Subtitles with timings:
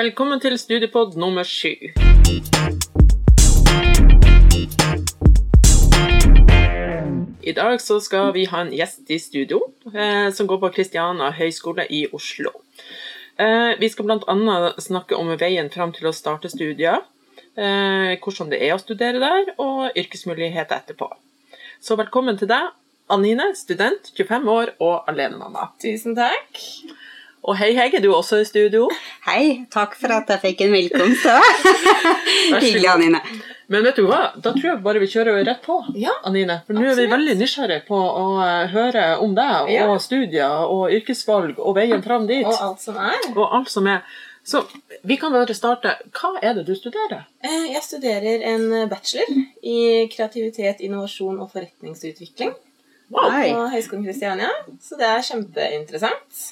[0.00, 1.74] Velkommen til studiepod nummer sju.
[7.42, 9.58] I dag så skal vi ha en gjest i studio
[9.92, 12.54] eh, som går på Kristiana høgskole i Oslo.
[13.36, 14.70] Eh, vi skal bl.a.
[14.80, 17.04] snakke om veien fram til å starte studier,
[17.60, 21.10] eh, hvordan det er å studere der, og yrkesmuligheter etterpå.
[21.84, 22.72] Så velkommen til deg,
[23.12, 25.74] Anine, student, 25 år og alenemamma.
[25.82, 26.64] Tusen takk.
[27.40, 28.84] Og hei, Hege, du er også i studio.
[29.24, 31.24] Hei, takk for at jeg fikk en velkomst.
[32.60, 33.20] Hyggelig, Anine.
[33.72, 36.58] Men vet du hva, da tror jeg bare vi kjører rett på, Ja, Anine.
[36.66, 39.86] For nå er vi veldig nysgjerrige på å eh, høre om deg Ja.
[39.88, 42.44] og studier og yrkesvalg og veien fram dit.
[42.44, 43.16] Og alt som er.
[43.32, 44.02] Og alt som er.
[44.44, 44.64] Så
[45.06, 45.94] vi kan bare starte.
[46.16, 47.24] Hva er det du studerer?
[47.46, 49.32] Eh, Jeg studerer en bachelor
[49.64, 49.78] i
[50.12, 52.52] kreativitet, innovasjon og forretningsutvikling
[53.10, 53.30] Wow.
[53.32, 54.50] på Høgskolen Kristiania.
[54.82, 56.44] Så det er kjempeinteressant.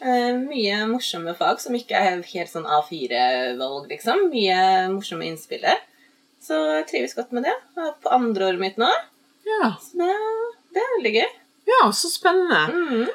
[0.00, 4.28] Eh, Mye morsomme fag som ikke er helt sånn A4-valg, liksom.
[4.32, 5.80] Mye morsomme innspill der.
[6.44, 7.54] Så jeg trives godt med det.
[7.76, 8.90] Jeg er på andre året mitt nå.
[9.48, 10.10] Ja, Så det,
[10.76, 11.28] det er veldig gøy.
[11.68, 12.62] ja så spennende.
[12.72, 13.08] Mm.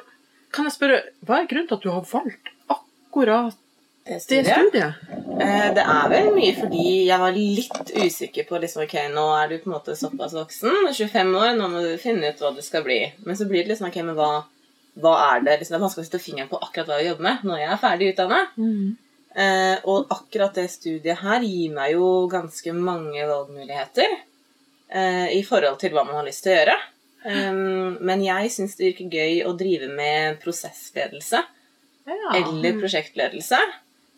[0.53, 3.57] Kan jeg spørre, hva er grunnen til at du har valgt akkurat
[4.05, 4.55] Det det studiet.
[4.55, 4.93] studiet?
[5.41, 9.47] Eh, Det er vel mye fordi jeg var litt usikker på liksom, ok, nå er
[9.51, 12.61] du på en måte såpass voksen, 25 år, nå må du finne ut hva du
[12.65, 12.99] skal bli.
[13.25, 14.31] Men så blir det liksom ok, men hva,
[14.99, 15.59] hva er det?
[15.59, 17.69] Liksom, det er vanskelig å sette fingeren på akkurat hva jeg jobber med når jeg
[17.75, 18.39] er ferdig utdanna.
[19.35, 24.09] Eh, og akkurat det studiet her gir meg jo ganske mange valgmuligheter
[24.89, 26.77] eh, i forhold til hva man har lyst til å gjøre.
[27.19, 31.41] Um, men jeg syns det virker gøy å drive med prosessledelse
[32.07, 32.29] Ja.
[32.37, 33.59] eller prosjektledelse.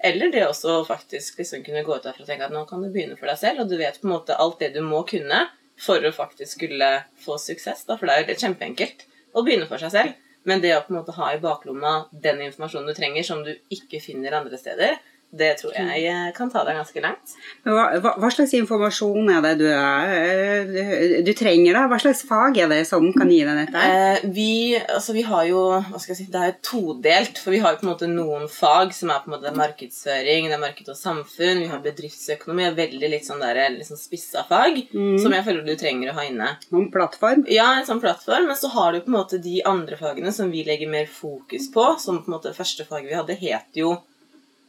[0.04, 2.90] Eller det også faktisk liksom kunne gå ut derfra og tenke at nå kan du
[2.94, 5.44] begynne for deg selv, og du vet på en måte alt det du må kunne
[5.82, 6.90] for å faktisk skulle
[7.22, 7.84] få suksess.
[7.90, 10.14] Da, for det er jo kjempeenkelt å begynne for seg selv.
[10.48, 13.52] Men det å på en måte ha i baklomma den informasjonen du trenger som du
[13.74, 14.98] ikke finner andre steder,
[15.32, 17.36] det tror jeg eh, kan ta deg ganske langt.
[17.64, 20.82] Men Hva, hva, hva slags informasjon er det du, er, du,
[21.24, 21.86] du trenger, da?
[21.88, 23.84] Hva slags fag er det som kan gi deg dette?
[23.88, 25.62] Eh, vi, altså vi har jo
[26.04, 29.24] si, Det er todelt, for vi har jo på en måte noen fag som er
[29.24, 33.28] på en måte markedsføring, det er marked og samfunn, vi har bedriftsøkonomi og veldig litt
[33.30, 36.52] sånn der, sånn spissa fag som jeg føler du trenger å ha inne.
[36.76, 37.46] Noen plattform?
[37.52, 40.52] Ja, en sånn plattform, men så har du på en måte de andre fagene som
[40.52, 43.96] vi legger mer fokus på, som på en måte første faget vi hadde, het jo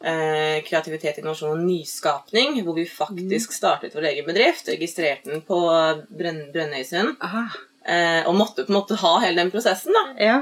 [0.04, 5.60] eh, kreativitet, innovasjon og nyskapning, hvor vi faktisk startet vår egen bedrift, registrerte den på
[6.10, 10.04] Brønn Brønnøysund, eh, og måtte på en måte ha hele den prosessen, da.
[10.22, 10.40] ja.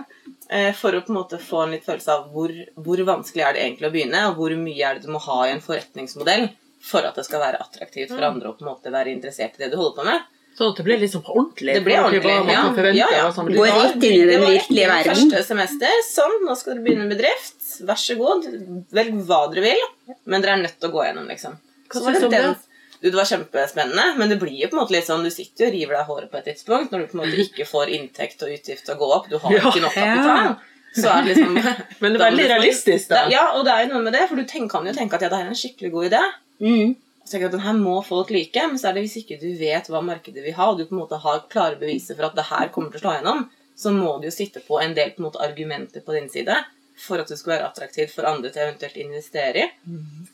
[0.51, 3.55] Eh, for å på en måte få en litt følelse av hvor, hvor vanskelig er
[3.55, 6.49] det egentlig å begynne, og hvor mye er det du må ha i en forretningsmodell
[6.83, 9.63] for at det skal være attraktivt for andre å på en måte være interessert i
[9.63, 10.29] det du holder på med.
[10.61, 11.75] Sånn at det ble liksom ordentlig.
[11.79, 12.63] Det ble ordentlig, ja.
[12.93, 13.27] Ja, ja.
[13.33, 13.47] sånn.
[13.57, 15.15] Gå rett inn i den virkelige verden.
[15.33, 15.95] Første semester.
[16.11, 17.57] Sånn, nå skal dere begynne en bedrift.
[17.89, 18.45] Vær så god.
[18.93, 19.87] Velg hva dere vil,
[20.29, 21.57] men dere er nødt til å gå gjennom, liksom.
[21.89, 22.67] Hva Så var synes den- det?
[23.01, 25.65] Du, det var kjempespennende, men det blir jo på en måte litt sånn Du sitter
[25.65, 27.65] jo og river deg i håret på et tidspunkt når du på en måte ikke
[27.65, 29.31] får inntekt og utgift til å gå opp.
[29.31, 29.63] Du har Ja.
[29.71, 30.57] ikke nok kapital.
[30.93, 31.55] Så er det liksom
[32.03, 33.23] Men det er veldig realistisk, da.
[33.33, 35.23] Ja, og det er jo noe med det, for du tenk, kan jo tenke at
[35.25, 36.21] ja, det er en skikkelig god idé.
[36.61, 36.97] Mm.
[37.31, 39.37] Så tenker jeg at den her må folk like, men så er det hvis ikke
[39.39, 42.27] du vet hva markedet vil ha, og du på en måte har klare beviser for
[42.27, 43.45] at det her kommer til å slå gjennom,
[43.79, 46.57] så må du jo sitte på en del på en måte, argumenter på din side
[47.01, 49.69] for at du skal være attraktiv for andre til eventuelt å investere i.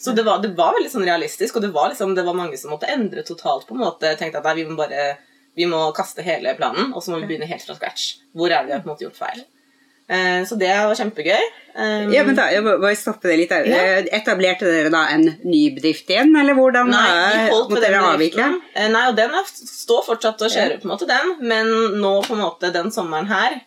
[0.01, 2.57] Så det var, det var veldig sånn realistisk, og det var, liksom, det var mange
[2.57, 3.69] som måtte endre totalt.
[3.69, 5.05] på en måte, tenkte at nei, vi må bare
[5.57, 8.19] vi må kaste hele planen, og så må vi begynne helt fra scratch.
[8.37, 9.45] Hvor er det vi har på en måte gjort feil?
[10.09, 11.47] Eh, så det var kjempegøy.
[11.77, 13.51] Eh, Ja, men da, jeg må bare stoppe det litt.
[13.51, 13.81] Ja.
[13.99, 18.03] Eh, Etablerte dere da en ny bedrift igjen, eller hvordan Nei, vi holdt måtte dere
[18.15, 18.47] avvikle?
[18.75, 21.35] Eh, Nei, og den er, står fortsatt og kjører, på en måte den.
[21.41, 23.59] Men nå på en måte den sommeren her,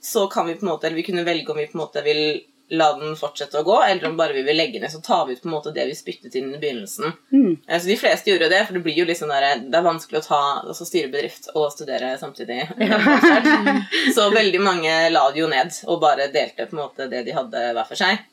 [0.00, 2.04] så kan vi på en måte, eller vi kunne velge om vi på en måte
[2.06, 2.22] vil
[2.70, 5.32] la den fortsette å gå, eller om bare vi vil legge ned, så tar vi
[5.36, 7.12] ut på en måte det vi spyttet inn i begynnelsen.
[7.32, 7.54] Mm.
[7.66, 9.86] Eh, Så de fleste gjorde det, for det blir jo litt sånn der, det er
[9.86, 12.66] vanskelig å ta, altså styre bedrift og studere samtidig.
[14.14, 17.36] så veldig mange la det jo ned, og bare delte på en måte det de
[17.36, 18.24] hadde hver for seg.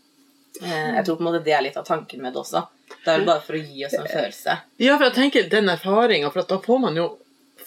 [0.62, 2.66] Eh, Jeg tror på en måte det er litt av tanken med det også.
[3.06, 4.58] Det er vel bare for å gi oss en følelse.
[4.82, 7.08] Ja, for jeg tenker den erfaringa, for at da får man jo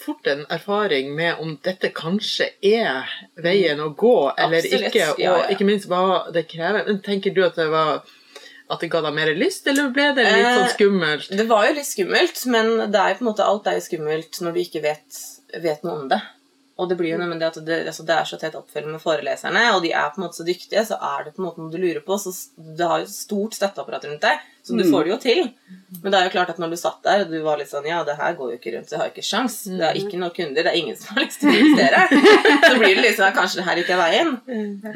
[0.09, 3.09] fort en erfaring med om dette kanskje er
[3.41, 5.49] veien å gå eller Absolutt, ikke, og ja, ja.
[5.53, 6.87] ikke minst hva det krever.
[6.87, 8.01] Men tenker du at det var
[8.69, 11.31] at det ga deg mer lyst, eller ble det litt sånn Eh, skummelt?
[11.39, 14.41] Det var jo litt skummelt, men det er på en måte alt er jo skummelt
[14.45, 15.21] når du ikke vet,
[15.63, 16.19] vet noe om det.
[16.79, 18.93] Og det blir jo noe med det at det, altså det er så tett oppfølging
[18.95, 21.49] med foreleserne, og de er på en måte så dyktige, så er det på en
[21.49, 22.15] måte noe du lurer på.
[22.21, 25.41] Så du har jo stort støtteapparat rundt deg, så du får det jo til.
[26.03, 27.87] Men det er jo klart at når du satt der, og du var litt sånn
[27.89, 29.55] Ja, det her går jo ikke rundt, jeg har ikke sjans.
[29.65, 32.21] Det er ikke noen kunder, det er ingen som har lyst til å investere.
[32.67, 34.31] så blir det liksom at kanskje det her ikke er veien.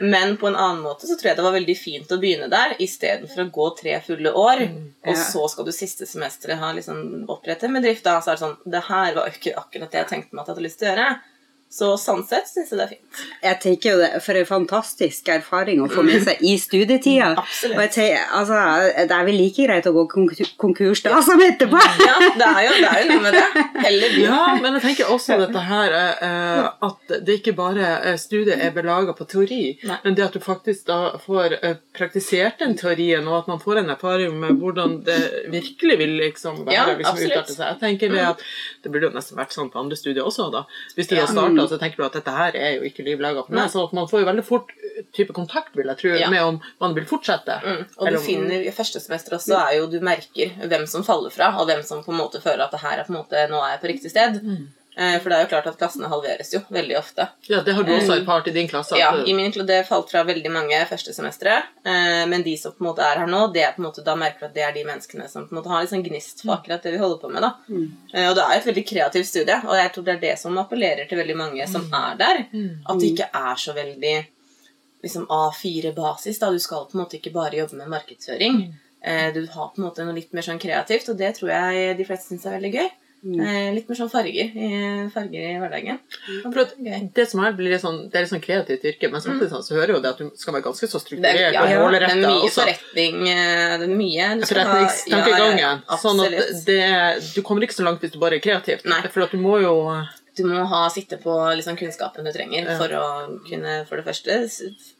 [0.04, 2.78] Men på en annen måte så tror jeg det var veldig fint å begynne der,
[2.84, 4.66] istedenfor å gå tre fulle år,
[5.04, 8.06] og så skal du siste semesteret ha liksom opprette en bedrift.
[8.06, 10.52] Da så er det sånn Det her var ikke akkurat det jeg tenkte meg at
[10.52, 11.12] jeg hadde lyst til å gjøre.
[11.74, 13.22] Så sånn sett syns jeg det er fint.
[13.42, 17.32] Jeg tenker jo det, For en fantastisk erfaring å få med seg i studietida.
[17.42, 17.74] Absolutt.
[17.78, 18.60] Og jeg tenker, altså,
[19.10, 20.04] Det er vel like greit å gå
[20.62, 21.80] konkurs da som etterpå.
[22.04, 23.66] Ja, det er jo, det er jo noe med det.
[23.88, 24.18] Heller.
[24.24, 28.72] Ja, men jeg tenker også dette her eh, at det ikke bare eh, studiet er
[28.76, 29.98] belaga på teori, Nei.
[30.06, 33.82] men det at du faktisk da får eh, praktisert den teorien, og at man får
[33.82, 35.18] en erfaring med hvordan det
[35.54, 37.34] virkelig vil liksom være Ja, hvis absolutt.
[37.34, 37.66] utarter seg.
[37.74, 38.46] Jeg tenker det at
[38.86, 40.64] det burde jo nesten vært sånn på andre studier også, da.
[40.98, 41.26] Hvis du Ja.
[41.26, 43.70] har starta, så tenker du at dette her er jo ikke liv laga for meg.
[43.72, 46.30] Så man får jo veldig fort eh, type kontakt, vil jeg tro, Ja.
[46.30, 47.60] med om man vil fortsette.
[47.64, 47.82] Mm.
[47.98, 51.30] Og Eller du finner i første semester også er jo du merker hvem som faller
[51.34, 53.48] fra, og hvem som på en måte føler at det her er på en måte,
[53.50, 54.40] nå er jeg på riktig sted.
[54.44, 54.64] Eh,
[54.96, 57.26] For det er jo klart at klassene halveres jo veldig ofte.
[57.50, 58.96] Ja, det har du også erfart i din klasse.
[59.00, 61.56] Ja, i min klasse det falt fra veldig mange første semestre,
[61.86, 64.04] eh, men de som på en måte er her nå, det er på en måte,
[64.06, 66.04] da merker du at det er de menneskene som på en måte har en sånn
[66.06, 67.42] gnist for akkurat det vi holder på med.
[67.42, 67.52] da.
[68.14, 70.58] Eh, Og det er et veldig kreativt studie, og jeg tror det er det som
[70.58, 72.46] appellerer til veldig mange som er der.
[72.86, 74.16] At det ikke er så veldig
[75.04, 76.40] liksom A4-basis.
[76.40, 78.74] da, Du skal på en måte ikke bare jobbe med markedsføring.
[79.04, 81.98] Eh, Du har på en måte noe litt mer sånn kreativt, og det tror jeg
[81.98, 82.90] de fleste syns er veldig gøy.
[83.24, 84.50] Eh, Litt mer sånn farger
[85.14, 86.00] farger i hverdagen.
[86.46, 89.22] Og det det som er, blir litt sånn, det er litt sånn kreativt yrke, men
[89.24, 91.62] samtidig sånn, så hører jo det at du skal være ganske så Det, strukturert ja,
[91.64, 92.66] og ja, det er mye også.
[92.66, 93.22] forretning.
[93.32, 95.60] eh, Det er mye du Forretningstankegangen.
[95.64, 96.82] Ja, ja, sånn at det,
[97.36, 98.84] du kommer ikke så langt hvis du bare er kreativ.
[98.86, 99.02] Nei.
[99.08, 99.78] For at du må jo
[100.36, 102.78] Du må ha, sitte på liksom, kunnskapen du trenger Ja.
[102.80, 104.50] for å kunne for det første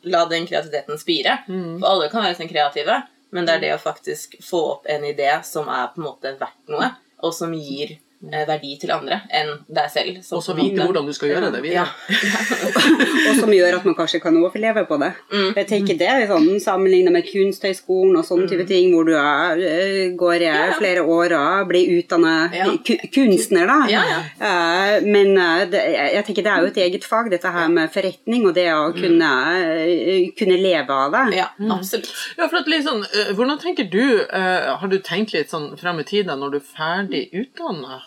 [0.06, 1.40] la den kreativiteten spire.
[1.50, 1.80] Mm.
[1.82, 3.00] For alle kan være sånn kreative,
[3.32, 6.38] men det er det å faktisk få opp en idé som er på en måte
[6.38, 6.92] verdt noe,
[7.24, 10.20] og som gir verdi til andre enn deg selv.
[10.32, 11.86] Og så vite hvordan du skal gjøre det Ja.
[13.30, 15.12] Og som gjør at man kanskje kan overleve på det.
[15.34, 15.50] Mm.
[15.58, 19.60] Jeg tenker det er sånn Sammenlignet med Kunsthøgskolen og sånne type ting, hvor du er,
[19.60, 20.72] eh, går i Ja.
[20.78, 22.66] flere år og blir utdanna Ja.
[23.14, 23.80] kunstner, da.
[23.90, 24.20] Ja, ja.
[24.40, 25.82] Eh, Men eh, det,
[26.14, 28.94] jeg tenker det er jo et eget fag, dette her med forretning, og det å
[28.94, 31.36] kunne, eh, kunne leve av det.
[31.38, 32.10] Ja, absolutt.
[32.38, 35.78] Ja, for at litt sånn, eh, Hvordan tenker du eh, Har du tenkt litt sånn
[35.80, 38.02] frem i tiden når du er ferdig utdanna?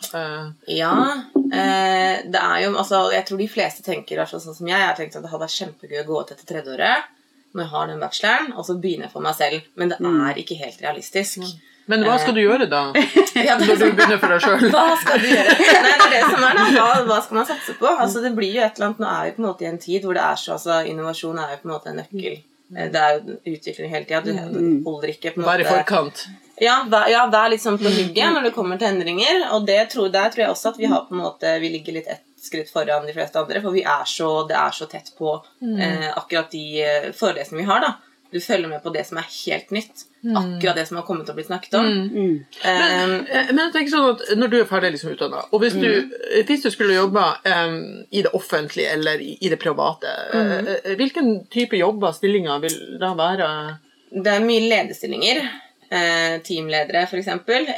[0.70, 0.92] Ja,
[1.34, 4.78] eh, det er jo altså, Jeg tror de fleste tenker Altså, sånn som jeg.
[4.78, 7.12] Jeg har tenkt at det hadde vært kjempegøy å gå ut etter tredjeåret
[7.56, 9.62] når jeg har den bacheloren, og så begynne for meg selv.
[9.80, 11.46] Men det er ikke helt realistisk.
[11.88, 12.82] men hva skal du gjøre da?
[13.46, 14.66] Ja, Når du sånn, begynner for deg sjøl?
[14.74, 15.54] hva skal du gjøre?
[15.62, 16.66] Nei, det er det som er da.
[16.74, 17.88] Hva, hva skal man satse på?
[17.88, 19.80] Altså, det blir jo et eller annet, Nå er vi på en måte i en
[19.80, 22.38] tid hvor det er så altså, Innovasjon er jo på en måte en nøkkel.
[22.74, 24.20] Eh, Det er jo utvikling hele tida.
[24.24, 26.26] Du du holder ikke på en Vær i forkant.
[26.60, 29.52] ja, vær, ja, vær litt sånn på hugget når det kommer til endringer.
[29.52, 31.92] Og det tror, der tror jeg også at vi har på en måte Vi ligger
[32.00, 35.12] litt ett skritt foran de fleste andre, for vi er så, det er så tett
[35.18, 35.32] på
[35.62, 37.80] eh, akkurat de eh, forelesningene vi har.
[37.80, 37.94] da.
[38.32, 40.04] Du følger med på det som er helt nytt.
[40.34, 41.86] Akkurat det som har kommet til å bli snakket om.
[42.10, 42.44] Mm.
[42.62, 45.74] Eh, Eh, Men jeg tenker sånn at når du er ferdig liksom utdanna, og hvis
[45.78, 46.46] du, Mm.
[46.48, 50.66] hvis du skulle jobba um, i det offentlige eller i, i det private, Mm.
[50.68, 53.78] eh, hvilken type jobber, stillinger, vil da være
[54.12, 55.42] det er mye lederstillinger.
[55.88, 57.28] Eh, teamledere, f.eks.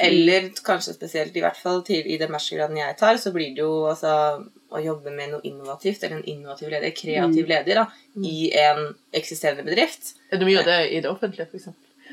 [0.01, 3.61] Eller kanskje spesielt, i hvert fall til, i den mastergraden jeg tar, så blir det
[3.61, 7.85] jo altså, å jobbe med noe innovativt, eller en innovativ leder, kreativ leder, da,
[8.25, 10.15] i en eksisterende bedrift.
[10.31, 11.67] Er det mye av det i det offentlige, f.eks.?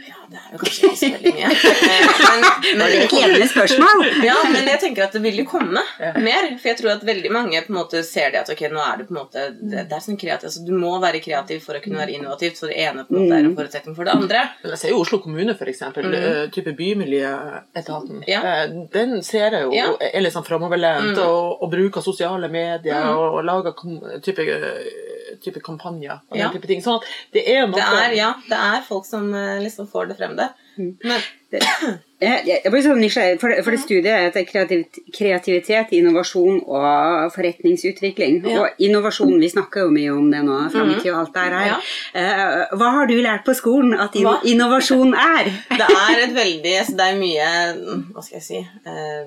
[0.07, 1.49] Ja, det er jo kanskje ikke så veldig mye.
[2.27, 2.45] Men,
[2.79, 4.05] Men, Det er et levende spørsmål.
[4.27, 5.83] ja, men jeg tenker at det vil jo komme
[6.23, 6.49] mer.
[6.61, 9.01] For jeg tror at veldig mange på en måte ser det at ok, nå er
[9.01, 11.83] det på en måte det, er sånn kreativ, altså Du må være kreativ for å
[11.85, 14.43] kunne være innovativt, for det ene på en måte er en forutsetning for det andre.
[14.67, 18.23] Jeg ser jo Oslo kommune, for eksempel, eh, type bymiljøetaten.
[18.31, 18.41] Ja.
[18.43, 19.89] Eh, Den ser jeg jo Ja.
[20.01, 25.61] er litt sånn framoverlent og, og bruker sosiale medier og, og lager type, eh, type
[25.65, 26.49] kampanjer og Ja.
[26.49, 26.83] den type ting.
[26.85, 30.09] Sånn at det er noe Det er, ja, det er folk som eh, liksom får
[30.13, 30.51] det frem det.
[30.77, 31.63] Men det,
[32.21, 37.33] jeg, jeg blir sånn nysgjerrig, for, det- for det studiet heter kreativit, kreativitet, innovasjon og
[37.33, 38.43] forretningsutvikling.
[38.45, 38.61] Ja.
[38.61, 41.71] Og innovasjon, vi snakker jo mye om det nå, framtid og alt det her.
[41.73, 41.79] Ja.
[42.21, 44.37] Eh, hva har du lært på skolen at in Hva?
[44.45, 45.49] innovasjon er?
[45.81, 47.49] det er et veldig Det er mye
[47.81, 49.25] mm, Hva skal jeg si eh,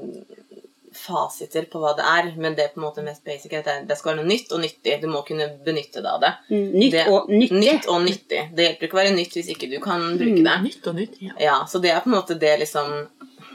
[0.99, 2.29] Fasiter på hva det er.
[2.37, 4.59] Men det er på en måte mest basic at det- skal være noe nytt og
[4.63, 4.99] nyttig.
[5.01, 6.33] Du må kunne benytte deg av det.
[6.51, 7.59] Nytt det, og nyttig.
[7.63, 8.41] Nytt og nyttig.
[8.55, 10.57] Det hjelper ikke å være nytt hvis ikke du kan bruke det.
[10.67, 11.15] nytt og nytt.
[11.21, 11.33] Ja.
[11.39, 13.07] Ja, så det er på en måte det liksom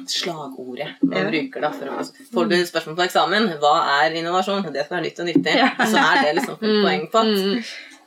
[0.07, 1.31] slagordet man Ja.
[1.31, 1.61] bruker.
[1.61, 4.73] da for å, Får du spørsmål på eksamen hva er innovasjon?
[4.73, 5.55] Det skal være nytt og nyttig.
[5.57, 5.69] Ja.
[5.87, 7.19] Så er det liksom et poeng på.
[7.25, 7.65] at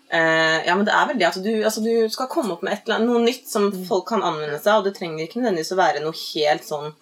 [0.08, 2.79] Uh, ja, men det er vel det at du, altså, du skal komme opp med
[2.88, 4.86] annet, noe nytt som folk kan anvende seg av.
[4.86, 6.94] Det trenger ikke nødvendigvis å være noe helt sånn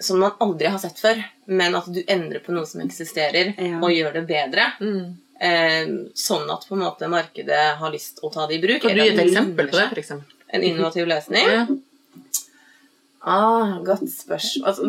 [0.00, 3.78] som man aldri har sett før, men at du endrer på noe som eksisterer, Ja.
[3.80, 4.72] og gjør det bedre.
[4.80, 5.16] Mm.
[5.40, 8.82] Eh, sånn at på en måte markedet har lyst å ta det i bruk.
[8.82, 9.88] Kan du gi et eksempel på det?
[9.88, 10.30] for eksempel?
[10.54, 11.46] En innovativ løsning?
[11.50, 11.66] Ja.
[13.26, 14.66] Ah, godt spørsmål.
[14.68, 14.84] Altså,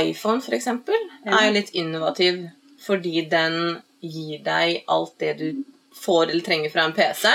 [0.00, 0.94] iPhone, for eksempel,
[1.26, 2.44] er jo litt innovativ
[2.86, 5.64] fordi den gir deg alt det du
[5.96, 7.32] får eller trenger fra en PC,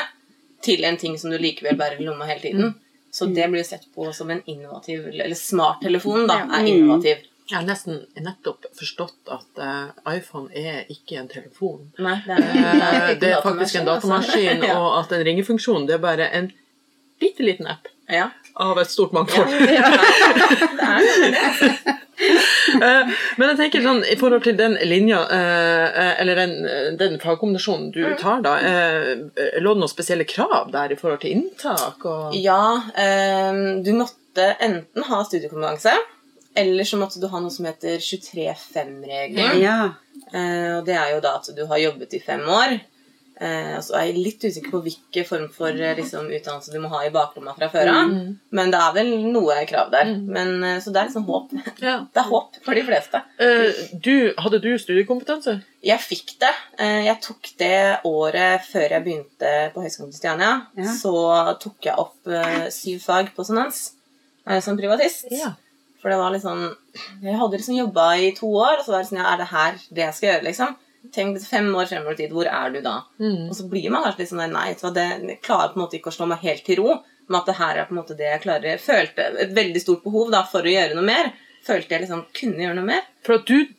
[0.64, 2.76] til en ting som du likevel bærer i lomma hele tiden.
[3.12, 6.68] Så det blir sett på som en innovativ Eller smarttelefonen, da, er Mm.
[6.68, 7.18] innovativ.
[7.50, 11.90] Jeg har nesten nettopp forstått at uh, iPhone er ikke en telefon.
[12.00, 12.76] Nei, det er, det,
[13.12, 14.68] er det er faktisk en datamaskin, altså.
[14.72, 14.78] ja.
[14.80, 16.48] og at en ringefunksjon det er bare en
[17.20, 18.30] bitte liten app ja.
[18.56, 19.52] av et stort mangfold.
[19.60, 19.76] Det
[20.88, 21.98] er det.
[22.82, 26.54] Eh, Men jeg tenker sånn, i forhold til den linja, eh, eh, eller den,
[27.00, 29.12] den fagkombinasjonen du tar da, eh,
[29.62, 32.02] lå det noen spesielle krav der i forhold til inntak?
[32.06, 32.36] Og...
[32.38, 32.64] Ja,
[32.98, 35.94] ehm, du måtte enten ha studiekompetanse,
[36.56, 39.60] eller så måtte du ha noe som heter 23-5-regelen.
[39.62, 39.94] Ja.
[40.34, 42.80] Eh, og det er jo da at du har jobbet i fem år.
[43.42, 46.78] Eh, og så er jeg litt usikker på hvilken form for eh, liksom, utdannelse du
[46.84, 48.12] må ha i baklomma fra før av.
[48.12, 48.36] Mm.
[48.54, 50.12] Men det er vel noe krav der.
[50.14, 51.56] Men, eh, så det er liksom håp.
[51.82, 51.96] Ja.
[52.14, 53.22] Det er håp for de fleste.
[53.42, 55.56] Eh, Du, hadde du studiekompetanse?
[55.82, 56.52] Jeg fikk det.
[56.78, 57.74] Eh, Jeg tok det
[58.06, 60.52] året før jeg begynte på Høgskolen Kristiania.
[60.78, 60.94] Ja.
[61.02, 61.16] Så
[61.66, 63.88] tok jeg opp eh, syv fag på sonans
[64.46, 65.26] eh, som privatist.
[66.02, 66.64] For det var litt sånn
[67.22, 69.50] Jeg hadde liksom jobba i to år, og så var det sånn Ja, er det
[69.52, 70.78] her det jeg skal gjøre, liksom?
[71.10, 73.00] Tenk fem år fremover i tid, hvor er du da?
[73.20, 73.50] Mm.
[73.50, 75.84] Og så blir man kanskje litt sånn der, Nei, så det, jeg klarer på en
[75.86, 77.00] måte ikke å slå meg helt til ro
[77.32, 78.70] med at det her er på en måte det jeg klarer.
[78.76, 81.32] Jeg følte et veldig stort behov da for å gjøre noe mer.
[81.66, 83.06] Følte jeg liksom kunne gjøre noe mer.
[83.26, 83.72] For at du,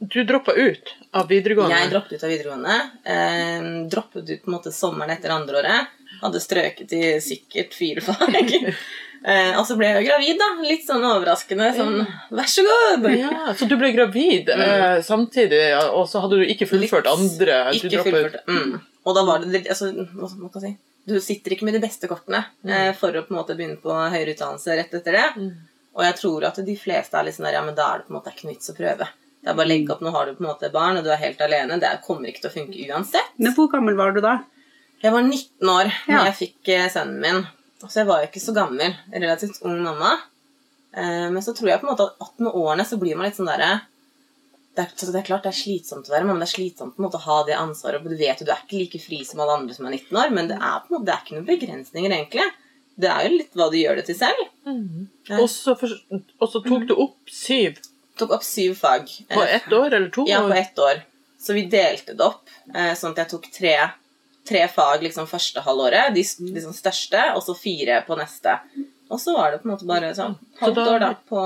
[0.00, 1.80] du droppa ut av videregående.
[1.82, 2.78] Jeg droppet ut av videregående.
[3.14, 5.92] Eh, droppet ut på en måte sommeren etter andreåret.
[6.22, 8.54] Hadde strøket i sikkert fire fag.
[9.26, 10.48] eh, og så ble jeg jo gravid, da.
[10.64, 11.68] Litt sånn overraskende.
[11.76, 12.00] Sånn
[12.38, 13.06] vær så god!
[13.18, 17.14] Ja, så du ble gravid eh, samtidig, og så hadde du ikke fullført Litt.
[17.18, 17.60] andre?
[17.80, 18.42] Ikke fullført.
[18.48, 18.76] Mm.
[19.06, 20.76] Og da var det altså, hva skal man si?
[21.06, 23.94] Du sitter ikke med de beste kortene eh, for å på en måte begynne på
[23.94, 25.26] høyere utdannelse rett etter det.
[25.38, 25.52] Mm.
[25.96, 28.08] Og jeg tror at de fleste er litt sånn der, ja, men da er det
[28.08, 29.06] på en måte ikke noe vits å prøve.
[29.46, 31.12] Det er bare å legge opp, Nå har du på en måte barn, og du
[31.14, 31.78] er helt alene.
[31.78, 33.30] Det kommer ikke til å funke uansett.
[33.38, 34.34] Men hvor gammel var du da?
[35.04, 36.24] Jeg var 19 år da Ja.
[36.26, 37.46] jeg fikk eh, sønnen min.
[37.82, 38.94] Så jeg var jo ikke så gammel.
[39.12, 40.14] Relativt ung mamma.
[40.96, 43.38] Eh, Men så tror jeg på en måte at 18 årene så blir man litt
[43.38, 43.74] sånn derre
[44.76, 47.00] det er, det er klart det er slitsomt å være mamma, det er slitsomt på
[47.00, 48.04] en måte å ha det ansvaret.
[48.04, 50.34] Du vet jo du er ikke like fri som alle andre som er 19 år,
[50.36, 52.44] men det er på en måte, det er ikke noen begrensninger, egentlig.
[53.00, 54.42] Det er jo litt hva du gjør det til selv.
[54.68, 55.06] Mm.
[55.30, 55.38] Ja.
[55.40, 57.80] Og, så for, og så tok du opp syv
[58.16, 59.10] Tok opp syv fag.
[59.28, 61.02] på ett år eller to Ja, på ett år.
[61.40, 63.74] Så vi delte det opp, eh, sånn at jeg tok tre,
[64.48, 66.22] tre fag liksom første halvåret, de
[66.54, 68.58] liksom største, og så fire på neste.
[69.10, 71.42] Og så var det på en måte bare sånn halvt år da på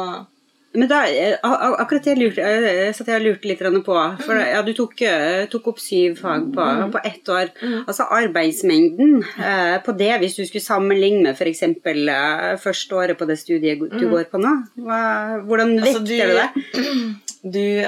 [0.73, 3.95] Men da, eh, akkurat det lurte, eh, satt jeg og lurte litt på.
[4.23, 4.53] For Mm.
[4.53, 7.51] ja, du tok, eh, tok opp syv fag på, på ett år.
[7.89, 11.63] Altså arbeidsmengden eh, på det, hvis du skulle sammenligne med f.eks.
[11.65, 14.53] Eh, første året på det studiet du går på nå.
[14.79, 17.17] Hva, hvordan vekter Altså, vekter du det?
[17.43, 17.81] Du,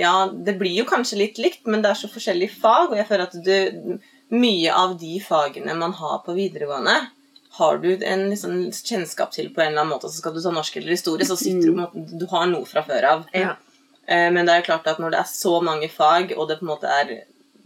[0.00, 3.04] ja, det blir jo kanskje litt likt, men det er så forskjellige fag, og jeg
[3.06, 3.98] føler at du
[4.30, 6.94] Mye av de fagene man har på videregående,
[7.58, 10.08] har du en liksom kjennskap til på en eller annen måte.
[10.10, 12.46] Så skal du ta norsk eller historie, så sitter du på en måte Du har
[12.50, 13.22] noe fra før av.
[13.32, 13.52] Ja.
[14.08, 16.58] Eh, Men det er jo klart at når det er så mange fag, og det
[16.58, 17.14] på en måte er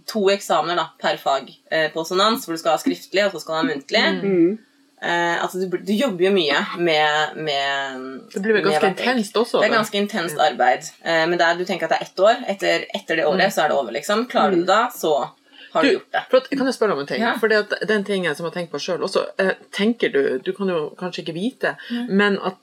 [0.08, 3.40] to eksamener da, per fag eh, på sonans, hvor du skal ha skriftlig og så
[3.40, 4.58] skal du ha muntlig Mm.
[5.02, 9.60] eh, altså du, du jobber jo mye med, med Det blir vel ganske intenst også?
[9.60, 10.84] Det er ganske intenst arbeid.
[11.04, 12.44] Men det er, du tenker at det er ett år.
[12.48, 14.26] Etter, etter det året så er det over, liksom.
[14.28, 15.30] Klarer du det da, så
[15.72, 16.22] har du, Du, gjort det.
[16.38, 17.20] at, kan jeg spørre om en ting?
[17.22, 17.34] Ja.
[17.40, 17.48] For
[17.88, 21.24] Den tingen som jeg tenkt på sjøl også, eh, tenker du Du kan jo kanskje
[21.24, 21.76] ikke vite,
[22.08, 22.56] men at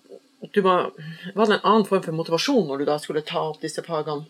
[0.53, 0.91] du var,
[1.33, 4.25] var det en annen form for motivasjon når du da skulle ta opp disse fagene?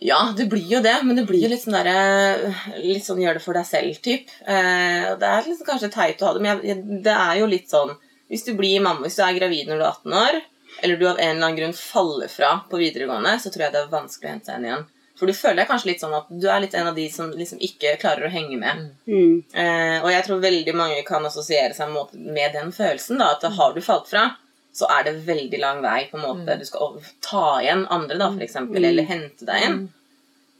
[0.00, 3.36] Ja, det blir jo det, men det blir jo litt sånn derre Litt sånn gjør
[3.36, 4.30] det for deg selv-typ.
[4.46, 7.68] Eh, det er liksom kanskje teit å ha det, men jeg, det er jo litt
[7.68, 7.92] sånn
[8.30, 10.40] Hvis du blir mamma, hvis du er gravid når du er 18 år,
[10.80, 13.82] eller du av en eller annen grunn faller fra på videregående, så tror jeg det
[13.82, 14.86] er vanskelig å hente seg inn igjen.
[15.20, 17.28] For du føler deg kanskje litt sånn at du er litt en av de som
[17.36, 18.86] liksom ikke klarer å henge med.
[19.04, 19.34] Mm.
[19.52, 23.20] Eh, og jeg tror veldig mange kan assosiere seg med, med den følelsen.
[23.20, 24.30] da, At har du falt fra,
[24.72, 26.08] så er det veldig lang vei.
[26.10, 29.80] på en måte, Du skal ta igjen andre, da, for eksempel, eller hente deg inn.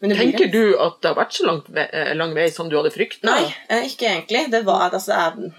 [0.00, 2.68] Men Tenker en- du at det har vært så langt ve eh, lang vei som
[2.68, 3.24] du hadde frykta?
[3.24, 4.50] Nei, eh, ikke egentlig.
[4.50, 5.50] Det var, altså,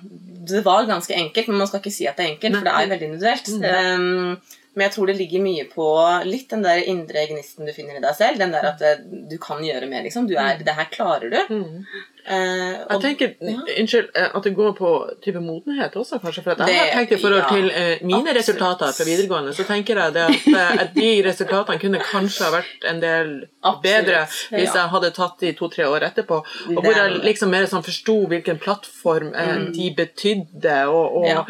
[0.49, 2.73] det var ganske enkelt, men man skal ikke si at det er enkelt, for det
[2.73, 3.51] er jo veldig individuelt.
[3.97, 4.41] Um,
[4.73, 5.85] Men jeg tror det ligger mye på
[6.23, 8.39] litt den der indre gnisten du finner i deg selv.
[8.39, 10.29] Den der at eh, du kan gjøre mer, liksom.
[10.29, 11.39] Du er, det her klarer du.
[11.51, 11.83] Mm.
[12.21, 13.57] Eh, Jeg tenker, ja.
[13.81, 14.91] unnskyld, eh, at det går på
[15.25, 16.43] type modenhet også, kanskje.
[16.45, 18.39] For jeg har tenkt i forhold ja, til eh, mine absolutt.
[18.39, 22.89] resultater fra videregående, så tenker jeg det at, at de resultatene kunne kanskje ha vært
[22.93, 24.23] en del Absolutt, bedre
[24.53, 24.77] hvis ja.
[24.77, 26.39] jeg hadde tatt de to-tre år etterpå.
[26.77, 31.45] Og hvor jeg liksom mer sånn forsto hvilken plattform eh, de betydde, og, og, Ja.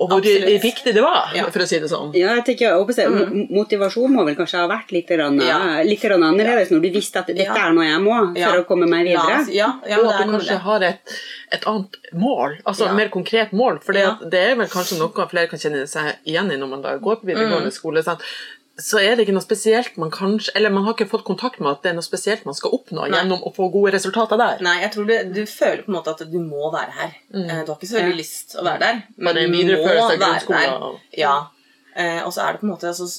[0.00, 0.62] Og hvor Absolutt.
[0.62, 1.44] viktig det var, Ja.
[1.52, 2.14] for å si det sånn.
[2.16, 5.82] Ja, jeg tenker, jeg håper jeg, Motivasjon må vel kanskje ha vært litt, rann, Ja.
[5.84, 7.54] litt annerledes når du visste at dette Ja.
[7.68, 8.52] er noe jeg må for Ja.
[8.62, 9.46] å komme meg videre.
[9.52, 10.60] Ja, ja, og at du kanskje det.
[10.60, 10.98] har et,
[11.52, 12.90] et annet mål, altså Ja.
[12.92, 13.82] et mer konkret mål.
[13.82, 14.16] For Ja.
[14.26, 17.16] det er vel kanskje noe flere kan kjenne seg igjen i når man da går
[17.20, 17.72] på videregående Mm.
[17.72, 18.02] skole.
[18.02, 18.20] Sant?
[18.80, 21.70] Så er det ikke noe spesielt man kanskje Eller man har ikke fått kontakt med
[21.74, 23.12] at det er noe spesielt man skal oppnå Nei.
[23.14, 24.60] gjennom å få gode resultater der.
[24.64, 27.16] Nei, jeg tror du, du føler på en måte at du må være her.
[27.34, 27.48] Mm.
[27.66, 28.20] Du har ikke så veldig Ja.
[28.22, 31.00] lyst å være der, men Bare du må være der.
[31.18, 31.34] Ja.
[31.96, 33.10] Eh, og så er det på en måte altså,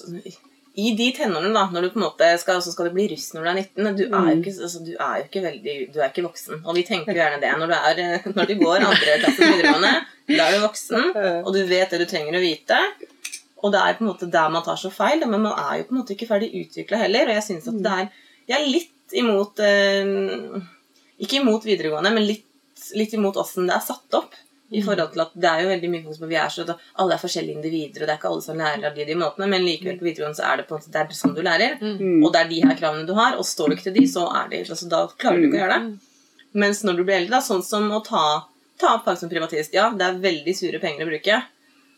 [0.82, 3.34] I de tenårene, da, når du på en måte skal, så skal du bli russ
[3.36, 6.00] når du er 19 Du er jo ikke, altså, du er jo ikke veldig Du
[6.00, 6.62] er ikke voksen.
[6.64, 9.50] Og vi tenker gjerne det når du, er, eh, når du går andre klasse på
[9.52, 9.94] videregående.
[10.32, 11.10] Da er du voksen,
[11.46, 12.80] og du vet det du trenger å vite.
[13.62, 15.88] Og det er på en måte der man tar så feil, men man er jo
[15.90, 17.30] på en måte ikke ferdig utvikla heller.
[17.30, 18.14] Og jeg synes at det er
[18.52, 20.62] Jeg er litt imot eh,
[21.22, 22.48] Ikke imot videregående, men litt,
[22.98, 24.34] litt imot åssen det er satt opp.
[24.72, 26.64] I forhold til at Det er jo veldig mye på vi er så,
[27.04, 29.50] alle er forskjellige individer, og det er ikke alle som lærer av de de måtene,
[29.52, 31.76] men likevel på videregående så er det på en måte det er sånn du lærer.
[31.82, 32.22] Mm.
[32.24, 34.30] Og det er de her kravene du har, og står du ikke til de, så
[34.32, 36.32] er det altså, Da klarer du ikke å gjøre det.
[36.64, 38.24] Mens når du blir eldre, da, sånn som å ta,
[38.80, 41.42] ta opp fag som privatist Ja, det er veldig sure penger å bruke,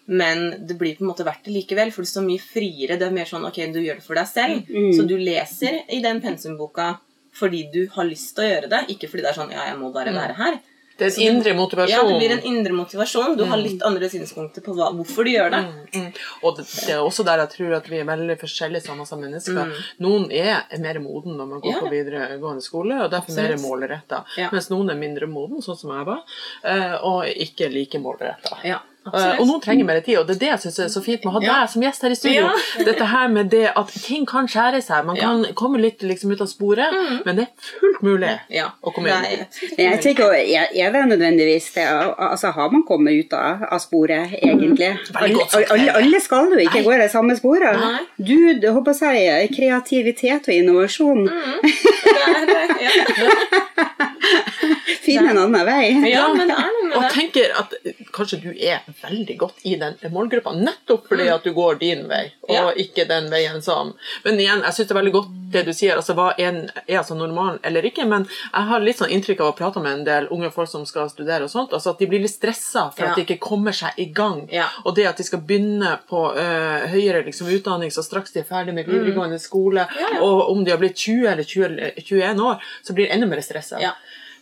[0.06, 2.98] men det blir på en måte verdt det likevel, for det står mye friere.
[3.00, 4.68] Det er mer sånn ok, du gjør det for deg selv.
[4.70, 4.92] Mm.
[4.98, 6.98] Så du leser i den pensumboka
[7.34, 9.80] fordi du har lyst til å gjøre det, ikke fordi det er sånn ja, jeg
[9.80, 10.60] må bare være her.
[10.94, 11.90] Det er en indre motivasjon.
[11.90, 13.32] Ja, det blir en indre motivasjon.
[13.40, 15.62] Du har litt andre synspunkter på hva, hvorfor du gjør det.
[15.66, 16.20] Mm, mm.
[16.46, 19.24] Og det, det er også der jeg tror at vi er veldig forskjellige sammen som
[19.26, 19.74] mennesker.
[20.06, 21.74] Noen er mer moden når man går Mm.
[21.74, 21.82] Ja.
[21.82, 23.66] på videregående skole, og derfor mer Absolutt.
[23.66, 24.22] målretta.
[24.38, 24.52] Ja.
[24.54, 26.22] Mens noen er mindre moden, sånn som jeg var,
[26.64, 28.60] eh, og ikke like målretta.
[28.64, 29.40] Ja, absolutt.
[29.40, 31.32] Og noen trenger mer tid, og det er det jeg syns er så fint med
[31.32, 31.54] å ha Ja.
[31.62, 32.44] deg som gjest her i studio.
[32.48, 32.84] Ja.
[32.90, 35.06] Dette her med det at ting kan skjære seg.
[35.06, 35.32] Man Ja.
[35.34, 35.44] Mm.
[35.46, 36.94] kan komme litt liksom ut av sporet,
[37.26, 38.70] men det er fullt mulig ja.
[38.84, 39.24] å komme inn.
[39.24, 41.88] Nei, Jeg tenker, er, er det nødvendigvis det?
[42.18, 44.94] Altså, Har man kommet ut av, av sporet, egentlig?
[45.14, 46.86] Veldig Alle, alle, alle skal jo ikke Nei.
[46.88, 47.80] gå det samme sporet.
[47.80, 48.00] Nei.
[48.18, 51.26] Du, det håper jeg, kreativitet og innovasjon.
[51.26, 52.62] det er det.
[52.84, 54.04] Ja.
[55.04, 55.90] Finn en annen vei.
[56.10, 59.62] ja, men det er noe med Og tenker at eh, kanskje du er veldig godt
[59.66, 62.56] i den målgruppa, nettopp fordi at du går din vei, og Mm.
[62.56, 62.72] Ja.
[62.84, 63.94] ikke den veien som
[64.26, 65.96] Men igjen, jeg syns det er veldig godt det du sier.
[65.96, 68.06] altså Hva en er altså normal eller ikke?
[68.08, 70.86] Men jeg har litt sånn inntrykk av å prate med en del unge folk som
[70.86, 73.12] skal studere, og sånt, altså at de blir litt stressa for Ja.
[73.12, 74.48] at de ikke kommer seg i gang.
[74.52, 74.68] Ja.
[74.86, 78.44] Og det at de skal begynne på uh, høyere liksom, utdanning så straks de er
[78.50, 80.22] ferdig med videregående skole, Mm.
[80.22, 83.38] Og om de har blitt 20 eller 20, 21 år, så blir de enda mer
[83.42, 83.80] stressa.
[83.82, 83.92] Ja.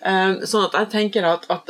[0.04, 1.70] Um, sånn at jeg tenker at, at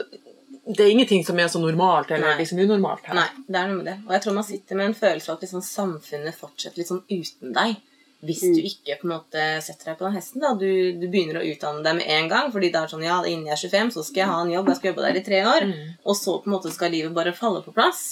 [0.71, 2.41] det er ingenting som er så normalt eller Nei.
[2.41, 3.15] liksom unormalt her.
[3.17, 3.95] Nei, det er noe med det.
[4.07, 7.03] Og jeg tror man sitter med en følelse av at liksom samfunnet fortsetter litt sånn
[7.12, 7.79] uten deg.
[8.21, 10.43] Hvis du ikke på en måte setter deg på den hesten.
[10.43, 10.51] da.
[10.53, 10.67] Du,
[11.01, 12.51] du begynner å utdanne deg med en gang.
[12.53, 14.67] fordi det er sånn, ja, innen jeg er 25, så skal jeg ha en jobb.
[14.69, 15.65] Jeg skal jobbe der i tre år.
[16.05, 18.03] Og så på en måte skal livet bare falle på plass.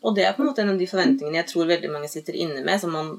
[0.00, 2.38] Og det er på en måte en av de forventningene jeg tror veldig mange sitter
[2.46, 2.80] inne med.
[2.80, 3.12] som man,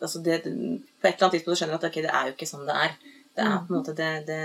[0.00, 2.68] altså det, På et eller annet tidspunkt skjønner at ok, det er jo ikke sånn
[2.70, 2.94] det er.
[3.32, 4.40] Det er på en måte det, det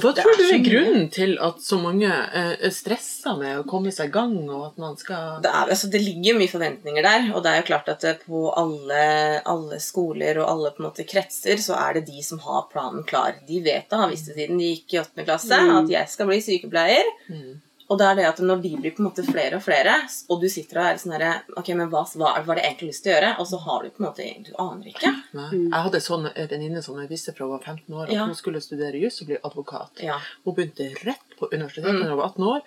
[0.00, 3.66] Hva Det tror du er grunnen til at så mange eh, er stressa med å
[3.68, 7.04] komme seg i gang, og at man skal det, er, altså, det ligger mye forventninger
[7.04, 9.04] der, og det er jo klart at på alle,
[9.44, 13.36] alle skoler og alle måte kretser så er det de som har planen klar.
[13.44, 16.30] De vet det, har visst det siden de gikk i åttende klasse, at jeg skal
[16.30, 17.12] bli sykepleier.
[17.28, 17.60] Mm.
[17.92, 19.92] Og det er det at når de blir på en måte flere og flere,
[20.32, 23.04] og du sitter og er sånn herre Ok, men hva, hva var det egentlig lyst
[23.04, 23.32] til å gjøre?
[23.42, 25.12] Og så har du på en måte Du aner ikke.
[25.36, 25.50] Nei.
[25.68, 28.24] Jeg hadde sånn, en venninne som jeg visste fra hun var 15 år at Ja.
[28.26, 30.00] hun skulle studere juss og bli advokat.
[30.00, 30.18] Ja.
[30.44, 32.08] Hun begynte rett på universitetet Mm.
[32.08, 32.60] hun var 18 år.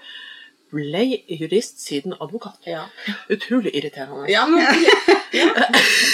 [0.73, 2.57] Ble jurist siden advokat.
[2.67, 2.81] Ja,
[3.31, 4.25] Utrolig irriterende.
[4.31, 4.59] ja men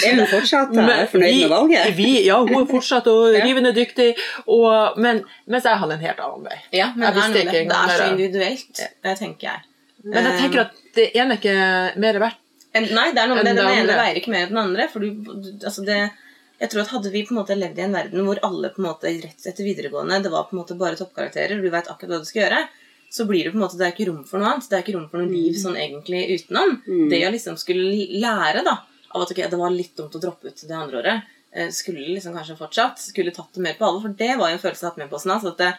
[0.04, 1.92] Er hun fortsatt eh, Men fornøyd vi- med valget?
[1.96, 3.44] Vi, ja, hun er fortsatt og Ja.
[3.46, 4.12] rivende dyktig,
[4.46, 6.58] og, men, mens jeg hadde en helt annen vei.
[6.74, 7.68] Ja, men Jeg det er, noe det.
[7.68, 9.64] det er så individuelt, det tenker jeg.
[10.04, 12.40] Men jeg tenker at det ene er ikke mer verdt.
[12.74, 13.54] En, nei, det er noe med det.
[13.56, 14.86] Den det ene veier ikke mer enn den andre.
[14.90, 15.98] For du, du, altså det,
[16.60, 18.82] jeg tror at Hadde vi på en måte levd i en verden hvor alle på
[18.82, 22.16] en måte rett etter videregående det var på en måte bare toppkarakterer, du vet akkurat
[22.16, 22.60] hva du skal gjøre,
[23.14, 24.66] så blir det på en måte, det er ikke rom for noe annet.
[24.66, 26.72] Det er ikke rom for noe liv sånn egentlig utenom.
[27.12, 28.72] Det å liksom skulle lære da,
[29.14, 32.02] av at okay, det var litt dumt å droppe ut det andre året, eh, skulle
[32.16, 34.08] liksom kanskje fortsatt, skulle tatt det mer på alvor.
[34.08, 35.72] For det var jo en følelse jeg har hatt med på sånn, at det,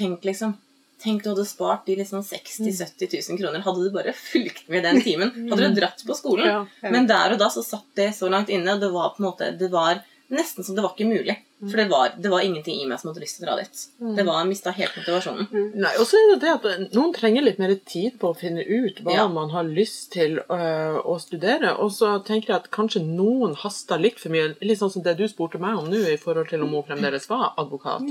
[0.00, 0.58] tenk liksom
[1.04, 3.62] Tenk du hadde spart de liksom 60 000-70 000 kroner.
[3.66, 6.68] Hadde du bare fulgt med den timen, hadde du dratt på skolen.
[6.80, 9.26] Men der og da så satt det så langt inne, og det var på en
[9.26, 10.00] måte Det var
[10.32, 11.34] nesten som det var ikke mulig.
[11.70, 13.82] For det var, det var ingenting i meg som hadde lyst til å dra dit.
[14.18, 15.48] Det var mista helt motivasjonen.
[15.80, 18.64] Nei, og så er det det at noen trenger litt mer tid på å finne
[18.66, 19.28] ut hva Ja.
[19.28, 20.58] man har lyst til å,
[21.04, 21.74] å studere.
[21.80, 25.16] Og så tenker jeg at kanskje noen haster litt for mye, litt sånn som det
[25.18, 28.02] du spurte meg om nå, i forhold til om hun fremdeles var advokat.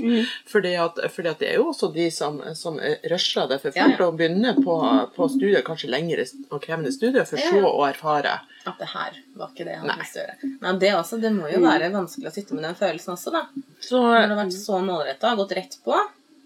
[0.50, 2.78] Fordi, at, fordi at det er jo også de som, som
[3.10, 4.08] rusher det for Ja, fort ja.
[4.08, 4.78] å begynne på,
[5.16, 7.70] på studier, kanskje lengre og krevende studier, for Ja, så ja.
[7.70, 8.34] å erfare.
[8.64, 9.96] At det her var ikke det han Nei.
[10.00, 10.50] lyst å gjøre.
[10.62, 13.42] Nei, det, også, det må jo være vanskelig å sitte med den følelsen også, da.
[13.84, 15.98] Så Når du har vært så målretta og gått rett på,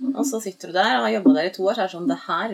[0.08, 1.94] og så sitter du der og har jobba der i to år, så er det
[1.96, 2.52] sånn Det her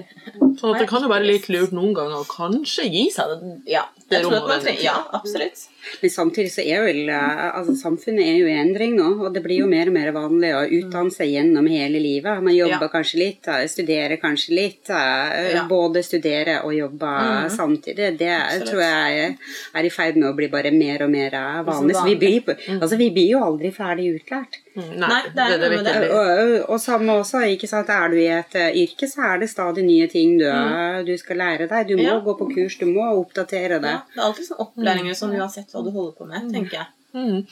[0.61, 3.85] Så det kan jo være litt lurt noen ganger å kanskje gi seg det, Ja.
[4.09, 5.67] Det rommet ja, absolutt.
[6.03, 9.43] Men samtidig så er vel eh, altså Samfunnet er jo i endring nå, og det
[9.45, 12.43] blir jo mer og mer vanlig å utdanne seg gjennom hele livet.
[12.43, 12.93] Man jobber Ja.
[12.95, 14.91] kanskje litt, eh, studerer kanskje litt.
[14.91, 15.67] eh, Ja.
[15.69, 17.11] Både studere og jobbe
[17.51, 18.17] samtidig.
[18.19, 18.69] Det Absolutt.
[18.71, 19.39] tror jeg
[19.75, 21.31] er i ferd med å bli bare mer og mer
[21.65, 21.95] vanlig.
[21.95, 22.41] Så vi blir,
[22.81, 24.61] altså, vi blir jo aldri ferdig utlært.
[24.75, 26.11] Nei, det er det med det.
[26.11, 29.85] Og, og samme også, ikke sant, er du i et yrke, så er det stadig
[29.87, 31.05] nye ting du, mm.
[31.07, 31.87] du skal lære deg.
[31.89, 32.19] Du må Ja.
[32.21, 33.93] gå på kurs, du må oppdatere det.
[33.95, 36.93] Ja, det er alltid sånn opplæringer som uansett hva du holder på med, tenker jeg.
[37.15, 37.45] Mm.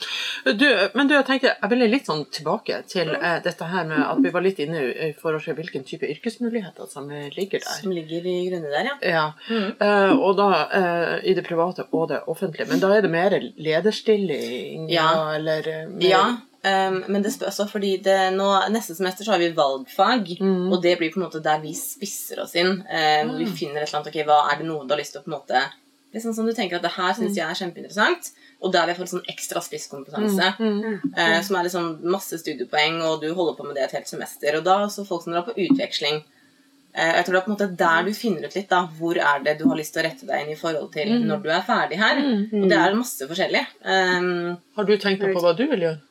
[0.59, 4.01] Du, men du, jeg tenkte, jeg ville litt sånn tilbake til eh, dette her med
[4.03, 7.77] at vi var litt inne i forhold til hvilken type yrkesmuligheter som ligger der.
[7.79, 8.97] Som ligger i grunnen der, ja.
[9.13, 9.23] Ja,
[9.71, 12.67] eh, og da eh, i det private og det offentlige.
[12.73, 15.35] Men da er det mer lederstilling Ja.
[15.35, 16.25] eller eh, mer Ja,
[16.63, 20.29] Um, men det spørs også fordi det nå, neste semester så har vi valgfag,
[20.71, 22.77] og det blir på en måte der vi spisser oss inn.
[22.87, 25.11] eh, hvor vi finner et eller annet, ok, hva er det noe du har lyst
[25.11, 25.59] til å på en måte
[26.13, 28.27] Liksom som du tenker at det her syns jeg er kjempeinteressant,
[28.61, 30.51] og der vil jeg få sånn ekstra spisskompetanse.
[31.17, 34.59] Eh, som er liksom masse studiepoeng, og du holder på med det et helt semester.
[34.59, 36.21] Og da også folk som drar på utveksling.
[36.93, 39.17] Eh, jeg tror det er på en måte der du finner ut litt da, hvor
[39.17, 41.49] er det du har lyst til å rette deg inn i forhold til når du
[41.49, 42.21] er ferdig her.
[42.61, 43.65] Og det er masse forskjellig.
[43.81, 46.01] Um, Har du tenkt noe på hva du vil gjøre?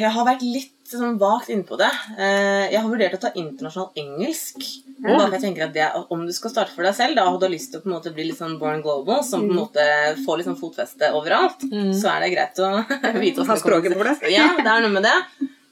[0.00, 1.90] jeg har vært litt sånn vagt innpå det.
[2.18, 4.56] Eh, Jeg har vurdert å ta internasjonal engelsk.
[5.00, 7.38] Bare for jeg tenker at det, Om du skal starte for deg selv da, og
[7.40, 9.50] du har lyst til å på en måte bli litt sånn born global, som på
[9.54, 9.86] en måte
[10.26, 11.60] får litt sånn fotfeste overalt,
[11.94, 12.70] så er det greit å
[13.24, 14.16] vite Ha språket på det.
[14.34, 15.16] Ja, det er noe med det.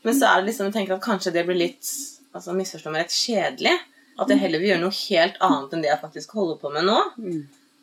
[0.05, 1.85] Men så er det liksom, jeg tenker at kanskje det blir litt
[2.33, 3.77] altså misforstå meg rett kjedelig.
[4.19, 6.85] At jeg heller vil gjøre noe helt annet enn det jeg faktisk holder på med
[6.89, 6.99] nå.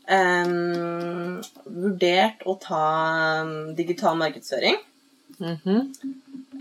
[0.07, 3.43] Em, vurdert å ta
[3.77, 4.75] digital markedsføring.
[5.39, 5.79] Mhm.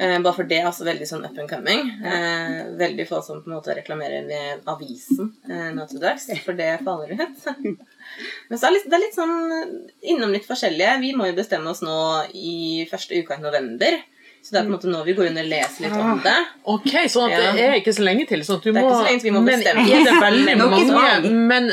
[0.01, 1.85] Eh, bare for det er altså veldig sånn up and coming.
[2.03, 6.59] Eh, veldig få som på en måte reklamerer ved avisen eh, nå til dags, for
[6.59, 7.45] det faller ut.
[8.49, 9.77] Men så er det, litt, det er litt sånn eh,
[10.15, 10.99] innom litt forskjellige.
[11.05, 11.99] Vi må jo bestemme oss nå
[12.35, 14.01] i første uka i november.
[14.45, 16.37] Så det er på en måte nå vi går inn og leser litt om det.
[16.69, 18.43] Ok, sånn at det er ikke så lenge til.
[18.45, 20.17] Sånn at du Det er må, ikke så lenge til vi må men er det
[20.21, 21.31] veldig mange.
[21.55, 21.71] Men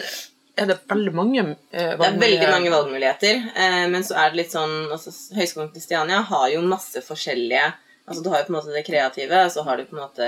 [0.61, 3.41] er det veldig mange eh, Det er veldig mange valgmuligheter.
[3.55, 7.65] Eh, men så er det litt sånn altså, Høgskolen Kristiania har jo masse forskjellige
[8.07, 10.27] Altså Du har jo på en måte det kreative, så har du på en måte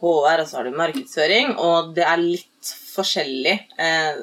[0.00, 3.54] HR, og så har du markedsføring, og det er litt forskjellig.
[3.78, 4.20] Eh,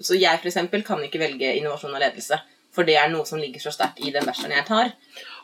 [0.00, 2.40] så jeg for eksempel kan ikke velge innovasjon og ledelse.
[2.74, 4.88] For det er noe som ligger så sterkt i den bacheloren jeg tar.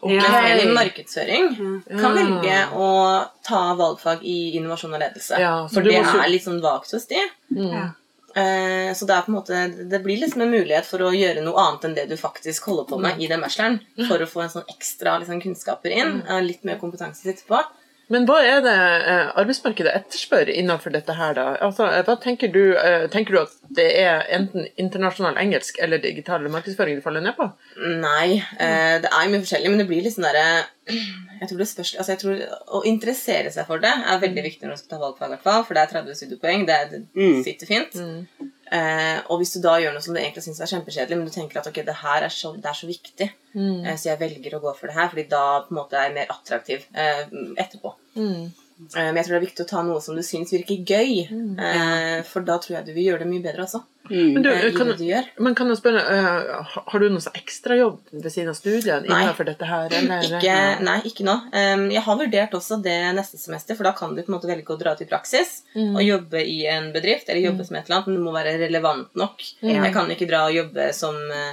[0.00, 0.16] Okay.
[0.16, 1.50] Men en i markedsføring
[2.00, 2.88] kan velge å
[3.46, 5.38] ta valgfag i innovasjon og ledelse.
[5.38, 7.20] Ja, for det er litt sånn vagt hos de.
[7.54, 7.92] Mm.
[8.36, 11.42] Eh, Så det er på en måte Det blir liksom en mulighet for å gjøre
[11.42, 13.80] noe annet enn det du faktisk holder på med i den bacheloren.
[14.08, 16.22] For å få en sånn ekstra liksom, kunnskaper inn.
[16.22, 16.46] Mm.
[16.46, 17.62] Litt mer kompetanse å sitte på.
[18.10, 21.44] Men hva er det eh, arbeidsmarkedet etterspør innenfor dette her, da?
[21.62, 26.02] Altså, eh, hva tenker du, eh, tenker du at det er enten internasjonal engelsk eller
[26.02, 27.46] digital markedsføring du faller ned på?
[28.02, 30.64] Nei, eh, det er jo mye forskjellig, men det blir litt sånn derre
[31.40, 32.40] jeg tror det spørs, altså jeg tror
[32.76, 35.46] Å interessere seg for det er veldig viktig når du skal ta valgfag, i hvert
[35.48, 36.66] fall, for det er 30 studiepoeng.
[36.68, 37.42] Det, er, det Mm.
[37.44, 37.96] sitter fint.
[38.70, 41.32] Eh, og hvis du da gjør noe som du egentlig syns er kjempekjedelig, men du
[41.34, 43.26] tenker at ok, det her er så, det er så viktig,
[43.56, 46.04] eh, så jeg velger å gå for det her, fordi da på en måte er
[46.06, 47.24] jeg mer attraktiv eh,
[47.64, 47.94] etterpå.
[48.14, 48.52] Mm.
[48.96, 51.24] Eh, Men jeg tror det er viktig å ta noe som du syns virker gøy,
[51.60, 53.82] eh, for da tror jeg du vil gjøre det mye bedre også.
[54.10, 54.32] Mm.
[54.34, 55.04] Men, du, eh, kan, du
[55.38, 59.20] men kan jeg spørre, har- du noe ekstrajobb ved siden av studiet Nei.
[59.22, 59.92] innenfor dette her?
[59.92, 60.24] Eller?
[60.40, 61.36] Ikke, nei, ikke nå.
[61.54, 64.50] Um, jeg har vurdert også det neste semester, for da kan du på en måte
[64.50, 67.84] velge å dra til praksis praksis og jobbe i en bedrift, eller jobbe som et
[67.86, 69.42] eller annet, men det må være relevant nok.
[69.62, 71.52] Jeg kan ikke dra og jobbe som uh,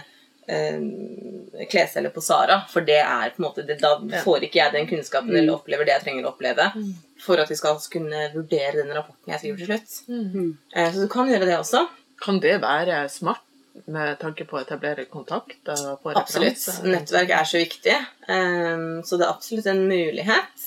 [1.68, 4.88] klesselger på Sara, for det er på en måte det, Da får ikke jeg den
[4.88, 6.70] kunnskapen eller opplever det jeg trenger å oppleve
[7.20, 9.98] for at vi skal kunne vurdere den rapporten jeg skriver til slutt.
[10.76, 11.84] Eh, så du kan gjøre det også.
[12.24, 13.44] Kan det være smart
[13.86, 15.60] med tanke på å etablere kontakt?
[15.68, 16.64] og Absolutt.
[16.88, 17.98] Nettverk er så viktig.
[18.30, 20.66] Um, så det er absolutt en mulighet.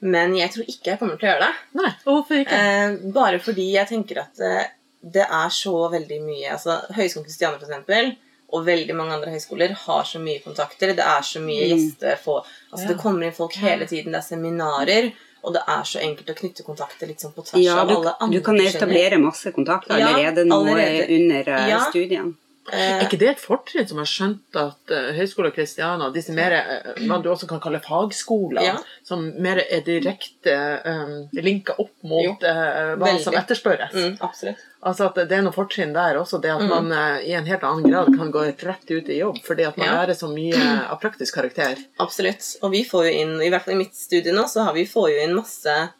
[0.00, 1.54] Men jeg tror ikke jeg kommer til å gjøre det.
[1.80, 2.58] Nei, hvorfor ikke?
[2.58, 4.68] Eh, bare fordi jeg tenker at eh,
[5.02, 8.12] det er så veldig mye altså Høgskolen Kristiania, for eksempel,
[8.50, 10.94] og veldig mange andre høyskoler har så mye kontakter.
[10.96, 11.72] Det er så mye Mm.
[11.76, 12.92] gjester få, altså Ja.
[12.94, 15.12] Det kommer inn folk hele tiden, det er seminarer.
[15.44, 18.38] Og det er så enkelt å knytte kontakter sånn på tvers Ja, av alle andre
[18.40, 21.08] du kan etablere masse kontakter Ja, allerede nå allerede.
[21.14, 21.78] under eh, Ja.
[21.90, 22.34] studiene.
[22.70, 26.52] Eh, Er ikke det et fortrinn som har skjønt at uh, Høgskolen Kristiana, disse mer,
[26.52, 28.76] eh, hva du også kan kalle fagskoler, Ja.
[29.04, 33.24] som mer er direkte uh, linka opp mot eh, hva veldig.
[33.24, 33.92] som etterspørres?
[33.94, 34.58] mm, absolutt.
[34.86, 36.68] Altså at det er noe fortrinn der også, det at Mm.
[36.68, 39.76] man eh, i en helt annen grad kan gå rett ut i jobb, fordi at
[39.76, 39.94] man Ja.
[40.06, 41.76] lærer så mye av praktisk karakter.
[41.98, 42.56] Absolutt.
[42.62, 44.84] Og vi får jo inn, i hvert fall i mitt studie nå, så har vi
[44.86, 45.90] får jo inn masse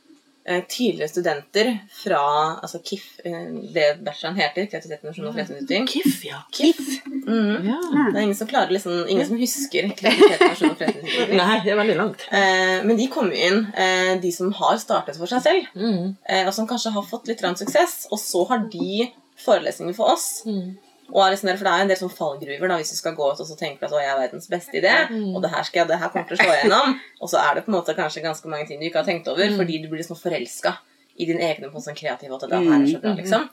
[0.69, 2.21] tidligere studenter fra
[2.63, 5.89] altså KIF, eh, det bacheloren heter, kreativitet, nasjonal og forretningsutvikling.
[5.93, 6.41] KIF, ja.
[6.55, 6.81] KIF.
[7.29, 7.69] Mm.
[7.69, 7.79] ja.
[8.09, 11.39] Det er ingen som klarer liksom, ingen som husker kreativitet, nasjonal og forretningsutvikling.
[11.43, 12.27] Nei, det er veldig langt.
[12.33, 16.17] Eh, men de kommer inn, eh, de som har startet for seg selv, Mm.
[16.29, 19.09] eh, og som kanskje har fått litt suksess, og så har de
[19.39, 20.43] forelesninger for oss.
[20.47, 20.77] Mm.
[21.12, 23.14] Og er liksom der, for det er en del sånn fallgruver da, hvis du skal
[23.16, 25.35] gå ut og så tenke at å, jeg er verdens beste idé, Mm.
[25.37, 27.01] og det her, skal jeg, det her kommer til å slå igjennom.
[27.23, 29.29] og så er det på en måte kanskje ganske mange ting du ikke har tenkt
[29.29, 29.57] over, Mm.
[29.57, 30.75] fordi du blir liksom forelska
[31.18, 32.47] i din egen på sånn kreativ måte.
[32.49, 33.23] Det her er så bra, Mm.
[33.23, 33.49] liksom.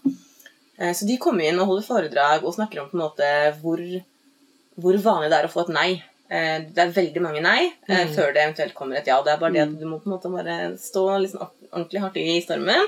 [0.77, 3.29] Eh, så de kommer inn og holder foredrag og snakker om på en måte
[3.61, 3.79] hvor,
[4.75, 6.03] hvor vanlig det er å få et nei.
[6.29, 8.13] Eh, Det er veldig mange nei eh, Mm.
[8.15, 9.21] før det eventuelt kommer et ja.
[9.23, 12.17] Det er bare det at du må på en måte bare stå liksom ordentlig hardt
[12.17, 12.85] i stormen.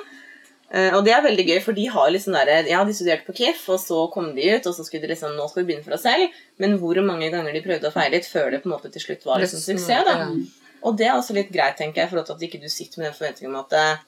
[0.74, 3.36] Eh, og det er veldig gøy, for de har liksom der, ja, de studerte på
[3.38, 5.86] KIF, og så kom de ut, og så skulle de liksom, nå skal vi begynne
[5.86, 6.34] for oss selv.
[6.60, 9.06] Men hvor mange ganger de prøvde å feile litt før det på en måte til
[9.06, 10.08] slutt var liksom suksess.
[10.10, 10.18] da.
[10.88, 13.18] Og det er også litt greit, tenker jeg, for at ikke du sitter med den
[13.18, 14.04] forventningen om at eh,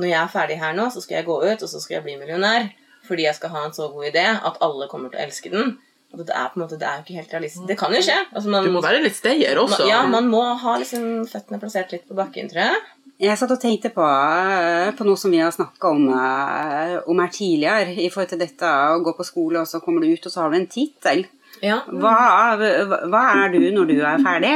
[0.00, 2.06] når jeg er ferdig her nå, så skal jeg gå ut, og så skal jeg
[2.08, 2.68] bli millionær.
[3.06, 5.78] Fordi jeg skal ha en så god idé at alle kommer til å elske den.
[6.10, 7.66] Og det er på en måte, det er jo ikke helt realistisk.
[7.70, 8.16] Det kan jo skje.
[8.34, 9.78] Altså, man, Du må være litt stayer også.
[9.78, 12.80] man, ja, man må ha liksom føttene plassert litt på bakken, tror jeg.
[13.20, 17.18] Jeg satt og tenkte på, eh, på noe som vi har snakka om, eh, om
[17.20, 20.24] her tidligere, i forhold til dette å gå på skole, og så kommer du ut,
[20.24, 21.26] og så har du en tittel.
[21.60, 21.82] Ja.
[21.84, 22.14] Hva,
[22.56, 24.54] hva- er du når du er ferdig?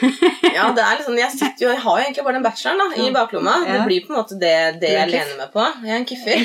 [0.50, 3.12] Ja, det er liksom, jeg, sitter jeg har jo egentlig bare den bacheloren da, i
[3.14, 3.52] baklomma.
[3.68, 5.62] Det blir på en måte det, det jeg lener meg på.
[5.84, 6.36] Jeg er en kiffer.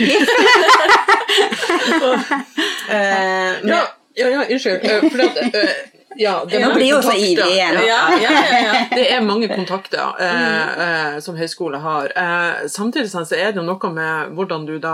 [2.05, 3.81] uh, men, Ja,
[4.15, 4.85] ja, ja unnskyld.
[4.85, 5.73] Uh, fordi at, eh,
[6.17, 7.79] ja, det Nå blir jo så ivrig igjen.
[7.87, 8.33] ja, ja,
[8.65, 8.73] ja.
[8.91, 12.11] Det er mange kontakter eh, eh, som høyskole har.
[12.15, 14.93] Eh, samtidig så er det jo noe med hvordan du da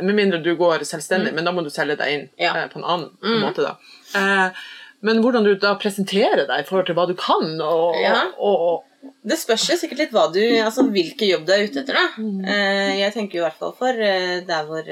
[0.00, 2.86] Med mindre du går selvstendig, men da må du selge deg inn eh, på en
[2.94, 3.76] annen måte, da.
[4.18, 4.62] Eh,
[5.02, 8.28] men hvordan du da presenterer deg i forhold til hva du kan, og, Ja.
[8.38, 11.98] og, og Det spørs jo sikkert litt du, altså hvilken jobb du er ute etter.
[11.98, 12.06] da.
[12.54, 14.86] Eh, jeg tenker jo i hvert fall for der hvor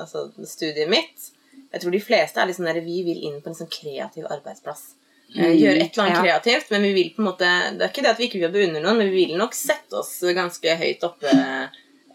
[0.00, 1.30] altså studiet mitt
[1.72, 4.94] Jeg tror de fleste er liksom der vi vil inn på en sånn kreativ arbeidsplass.
[5.32, 6.22] Eh, gjøre et eller annet ja.
[6.22, 8.46] kreativt, men vi vil på en måte Det er ikke det at vi ikke vil
[8.48, 11.36] jobbe under noen, men vi vil nok sette oss ganske høyt oppe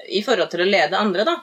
[0.07, 1.37] i forhold til å lede andre, da.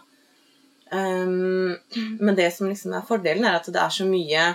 [0.94, 1.74] Um,
[2.20, 4.52] men det som liksom er fordelen, er at det er så mye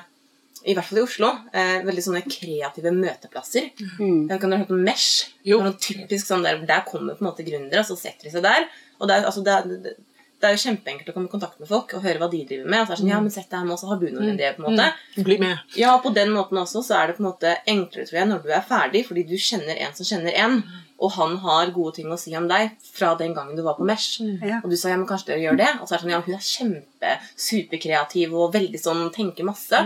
[0.68, 3.70] i hvert fall i Oslo, eh, veldig sånne kreative møteplasser.
[4.00, 4.28] Mm.
[4.28, 5.30] Jeg kan dere høre om Mesh.
[5.48, 5.60] Jo.
[5.60, 8.28] Det er noe typisk sånn der, der kommer på en måte gründere, og så setter
[8.28, 8.68] de seg der.
[9.00, 9.96] Og det er, altså, det, er,
[10.40, 12.40] det, det er jo kjempeenkelt å komme i kontakt med folk og høre hva de
[12.48, 12.82] driver med.
[12.82, 14.34] Og så er det sånn, ja, men sett deg her oss og har du noen
[14.34, 15.24] idéer på en måte.
[15.28, 15.64] bli med.
[15.76, 18.46] Ja, på den måten også så er det på en måte enklere, tror jeg, når
[18.46, 20.62] du er ferdig, fordi du kjenner en som kjenner en,
[21.00, 23.88] og han har gode ting å si om deg fra den gangen du var på
[23.88, 24.22] Mesh.
[24.44, 24.62] Ja.
[24.64, 25.70] Og du sa ja, men kanskje dere gjør det?
[25.80, 27.14] Og så er det sånn, ja, hun er kjempe
[27.50, 29.84] superkreativ og veldig sånn tenker masse.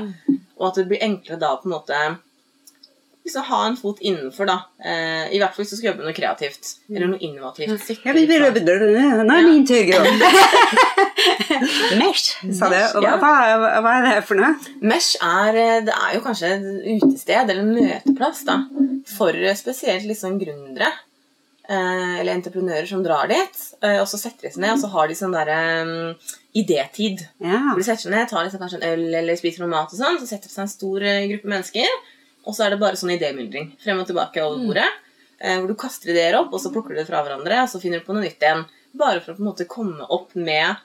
[0.60, 2.04] Og at det blir enklere da på en måte
[3.26, 4.58] liksom ha en fot innenfor, da.
[4.84, 6.74] Eh, I hvert fall hvis du skal jobbe med noe kreativt.
[6.92, 7.70] Eller noe innovativt.
[8.18, 10.02] Vil sånn- Nå er min tur, Gro.
[12.02, 12.76] Mesh, sa du.
[13.00, 13.32] Og Hva,
[13.84, 14.52] hva, er det for noe?
[14.84, 18.58] Mesh er, eh, det er jo kanskje et utested eller en møteplass da,
[19.18, 20.90] for eh, spesielt liksom gründere
[21.70, 23.62] eh, eller entreprenører som drar dit.
[23.84, 25.94] eh, Og så setter de seg ned, og så har de sånn derre um,
[26.60, 27.24] idétid.
[27.40, 27.62] Ja.
[27.72, 30.00] Hvor de setter seg ned, tar liksom kanskje en øl eller spiser noe mat, og
[30.02, 31.96] sånn, så setter det seg en stor eh, gruppe mennesker.
[32.44, 34.88] Og så er det bare sånn idémyldring frem og tilbake over bordet.
[35.40, 35.60] Mm.
[35.60, 38.00] Hvor du kaster ideer opp, og så plukker du det fra hverandre, og så finner
[38.00, 38.66] du på noe nytt igjen.
[39.00, 40.84] Bare for å på en måte komme opp med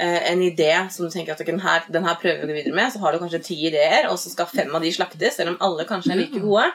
[0.00, 2.92] en idé som du tenker at den her, den her prøver vi videre med.
[2.92, 5.58] Så har du kanskje ti ideer, og så skal fem av de slaktes, selv om
[5.60, 6.70] alle kanskje er like gode.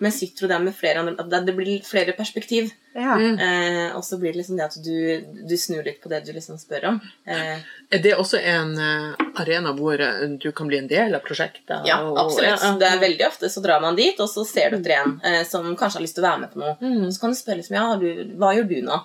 [0.00, 2.72] Men sitter du der med flere andre, at det- det blir flere perspektiv.
[2.94, 3.14] ja.
[3.18, 6.32] Eh, og så blir det liksom det at du, du snur litt på det du
[6.32, 7.00] liksom spør om.
[7.26, 7.58] Eh,
[7.92, 11.86] Er det også en eh, arena hvor eh, du kan bli en del av prosjektet?
[11.86, 12.60] Ja, absolutt.
[12.62, 12.76] ja.
[12.78, 15.42] Det er veldig ofte så drar man dit, og så ser du etter en eh,
[15.44, 16.76] som kanskje har lyst til å være med på noe.
[16.80, 17.10] Mm.
[17.12, 19.00] Så kan du spørre liksom, ja, du, hva gjør du nå?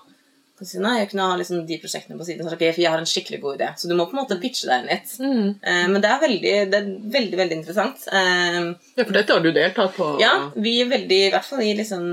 [0.60, 0.98] Kan siden av.
[1.00, 2.46] jeg kunne ha liksom de prosjektene på siden.
[2.48, 3.70] Så, okay, for jeg har en skikkelig god idé.
[3.80, 5.16] Så du må på en måte pitche deg inn litt.
[5.20, 5.50] Mm.
[5.64, 8.06] Eh, men det er veldig, det er veldig, veldig interessant.
[8.12, 8.60] Eh,
[9.00, 10.10] Ja, for dette har du deltatt på.
[10.22, 12.04] ja, vi er veldig, i hvert fall i liksom,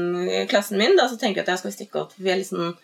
[0.48, 2.12] klassen min, da, så tenker jeg at jeg skal stikke opp.
[2.16, 2.76] Vi er liksom,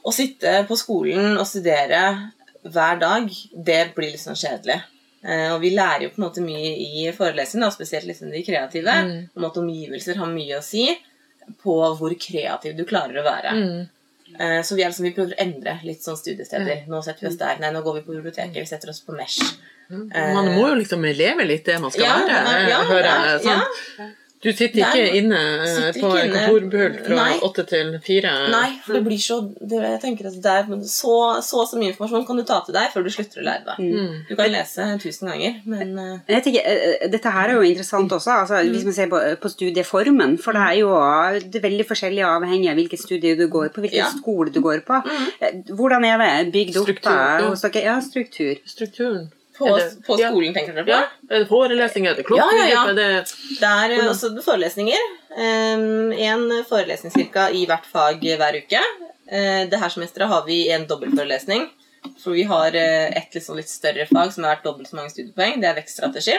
[0.00, 2.32] Å sitte på skolen og studere
[2.64, 4.78] hver dag, det blir sånn kjedelig.
[5.20, 8.94] Uh, og vi lærer jo på en måte mye i forelesning, spesielt liksom de kreative,
[9.04, 9.28] Mm.
[9.36, 10.86] om at omgivelser har mye å si
[11.60, 13.52] på hvor kreativ du klarer å være.
[13.52, 13.88] Mm.
[14.38, 16.84] Eh, Så vi, liksom, vi prøver å endre litt sånn studiesteder.
[16.88, 17.58] Nå setter vi oss der.
[17.60, 18.54] Nei, nå går vi på biblioteket.
[18.60, 19.40] Vi setter oss på Mesh.
[19.90, 23.40] Man må jo liksom leve litt det man skal Ja, være, ja, hører jeg.
[23.42, 23.80] sant?
[23.98, 24.08] ja.
[24.40, 26.44] Du sitter ikke Det er- inne eh, sitter på ikke en inne.
[26.48, 28.30] kontorpult fra åtte til fire?
[28.48, 31.90] Nei, for det blir så det, Jeg tenker at det er så, så så mye
[31.92, 33.76] informasjon kan du ta til deg før du slutter å lære deg.
[33.84, 34.14] Mm.
[34.30, 38.10] Du kan lese tusen ganger, men eh, Jeg tenker, eh, Dette her er jo interessant
[38.16, 40.38] også, altså, hvis man ser på, på studieformen.
[40.40, 40.94] For det er jo
[41.50, 44.08] det er veldig forskjellig avhengig av hvilket studie du går på, hvilken Ja.
[44.16, 45.02] skole du går på.
[45.04, 45.76] Mm.
[45.76, 47.84] Hvordan er det bygd opp Struktur, da, hos dere?
[47.84, 48.56] Ja, struktur.
[48.64, 49.28] Strukturen.
[49.60, 50.30] På ja.
[50.32, 50.90] skolen, tenker dere på?
[50.90, 51.02] Ja.
[51.30, 52.84] Er det forelesninger, er det Ja, ja, ja.
[52.88, 53.08] Er det
[53.60, 53.68] Det
[54.00, 55.04] er også forelesninger.
[55.36, 58.80] Én forelesning cirka i hvert fag hver uke.
[59.30, 61.68] Uh, Det her semesteret har vi en dobbeltforelesning.
[62.18, 65.12] For vi har eh, et liksom litt større fag som har vært dobbelt så mange
[65.12, 65.58] studiepoeng.
[65.60, 66.38] Det er vekststrategi.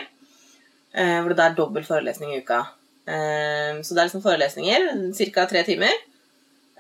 [0.94, 2.64] eh, Hvor det er dobbel forelesning i uka.
[3.06, 4.88] Så det er liksom forelesninger,
[5.34, 5.46] ca.
[5.50, 5.94] tre timer.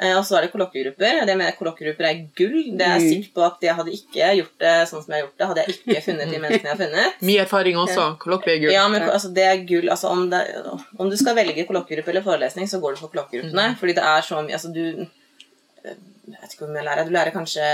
[0.01, 1.25] Eh, Og så er det kollokviegrupper.
[1.29, 2.55] Det med kollokviegrupper er gull.
[2.77, 3.09] Det er jeg Mm.
[3.13, 5.61] sikker på at jeg hadde ikke gjort det sånn som jeg har gjort det, hadde
[5.61, 7.21] jeg ikke funnet de menneskene jeg har funnet.
[7.21, 8.07] Mye erfaring også.
[8.19, 8.73] Kollokvie er gull.
[8.73, 9.89] Ja, men altså, det er gull.
[9.89, 10.41] Altså, om, det,
[10.97, 13.75] om du skal velge kollokviegruppe eller forelesning, så går du for kollokviegruppene.
[13.77, 15.05] Fordi det er så mye Altså, du
[16.31, 17.07] jeg vet ikke hvor mye jeg lærer.
[17.07, 17.65] Du lærer kanskje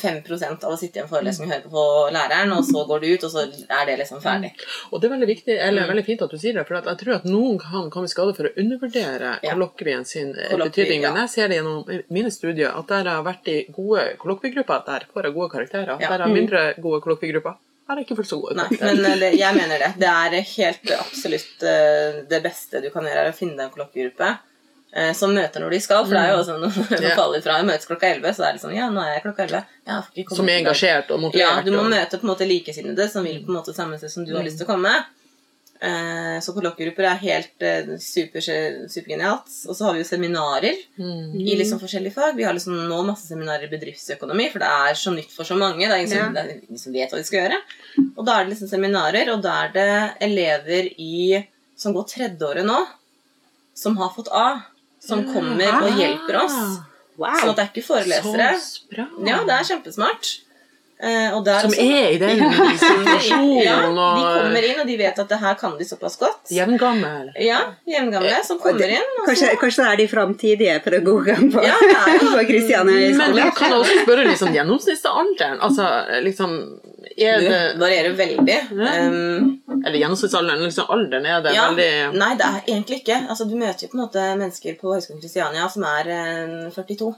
[0.00, 1.84] 5% av å sitte i en forelesning og høre på
[2.14, 4.52] læreren, og så går du ut, og så er det liksom ferdig.
[4.90, 5.66] Og det er veldig viktig, Mm.
[5.68, 8.12] eller veldig fint at du sier det, for jeg tror at noen kan komme i
[8.14, 9.52] skade for å undervurdere Ja.
[9.54, 11.02] kollokvien sin eh, betydning.
[11.02, 14.84] Men jeg ser det gjennom mine studier at der jeg har vært i gode kollokviegrupper,
[14.86, 16.00] der får jeg gode karakterer.
[16.00, 16.08] Ja.
[16.08, 17.54] Der jeg har mindre gode kollokviegrupper,
[17.88, 19.92] har jeg ikke fullt så gode Nei, men eh, det, jeg mener det.
[20.00, 23.74] Det er helt absolutt eh, det beste du kan gjøre, er å finne deg en
[23.76, 24.38] kollokviegruppe.
[24.94, 27.58] Eh, Som møter når de skal, for det er jo også når man faller fra
[27.66, 29.64] møtes klokka 11, så er det sånn Ja, nå er jeg klokka 11.
[29.86, 32.32] Jeg får ikke komme Som er engasjert og Ja, du må og- møte på en
[32.34, 34.72] måte likesinnede som vil på en måte samme sted som du har lyst til å
[34.74, 34.94] komme.
[35.84, 38.40] Eh, Så kollokviegrupper er helt eh, super,
[38.88, 39.50] supergenialt.
[39.68, 41.34] Og så har vi jo seminarer Mm.
[41.42, 42.36] i liksom forskjellige fag.
[42.36, 45.56] Vi har liksom nå masse seminarer i bedriftsøkonomi, for det er så nytt for så
[45.58, 45.80] mange.
[45.84, 46.44] Det er ingen som, Ja.
[46.68, 47.58] ingen som vet hva de skal gjøre.
[48.16, 52.64] Og da er det liksom seminarer, og da er det elever i, som går tredjeåret
[52.64, 52.86] nå,
[53.74, 54.62] som har fått A,
[55.06, 56.56] som kommer og hjelper oss.
[57.14, 58.48] Sånn at det er ikke forelesere.
[58.58, 59.04] Så.
[59.28, 60.38] Ja, det er kjempesmart.
[61.04, 64.96] Eh, og det er Som også- er i den ja, de kommer inn, og de
[64.96, 66.48] vet at det her kan de såpass godt.
[66.54, 67.32] Jevngamle.
[67.42, 69.10] Ja, jevngamle som kommer inn.
[69.26, 71.74] Kanskje, kanskje det er de framtidige pedagogene på, Ja,
[72.22, 75.58] på Kristiania Men du kan også spørre liksom gjennomsnittsalderen.
[75.60, 75.90] Altså
[76.24, 76.56] liksom
[77.16, 78.56] Er det det varierer veldig.
[78.72, 79.50] Um,
[79.84, 83.20] Eller gjennomsnittsalderen, liksom alderen, er det ja, veldig Nei, det er egentlig ikke.
[83.28, 87.12] Altså, du møter jo på en måte mennesker på Høgskolen Kristiania som er eh, 42.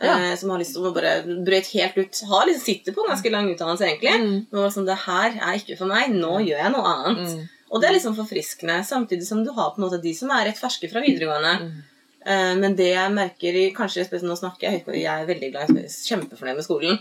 [0.00, 0.14] Ja.
[0.14, 2.22] eh, som har lyst til å bare brøyte helt ut.
[2.30, 4.14] Har liksom, sitter på en ganske lang utdannelse, egentlig.
[4.22, 4.36] Mm.
[4.54, 6.14] Men sånn, det her er ikke for meg.
[6.14, 7.34] Nå gjør jeg noe annet.
[7.34, 7.48] Mm.
[7.70, 10.48] Og det er liksom forfriskende, samtidig som du har på en måte de som er
[10.48, 11.52] rett ferske fra videregående.
[11.62, 11.80] Mm.
[12.26, 15.70] Eh, Men det jeg merker kanskje spesielt nå snakker jeg høyt Jeg er veldig glad,
[15.74, 16.98] jeg er kjempefornøyd med skolen.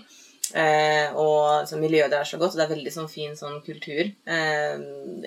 [0.56, 3.60] Eh, og så miljøet der er så godt, og det er veldig sånn fin sånn
[3.66, 4.08] kultur.
[4.26, 4.80] Eh,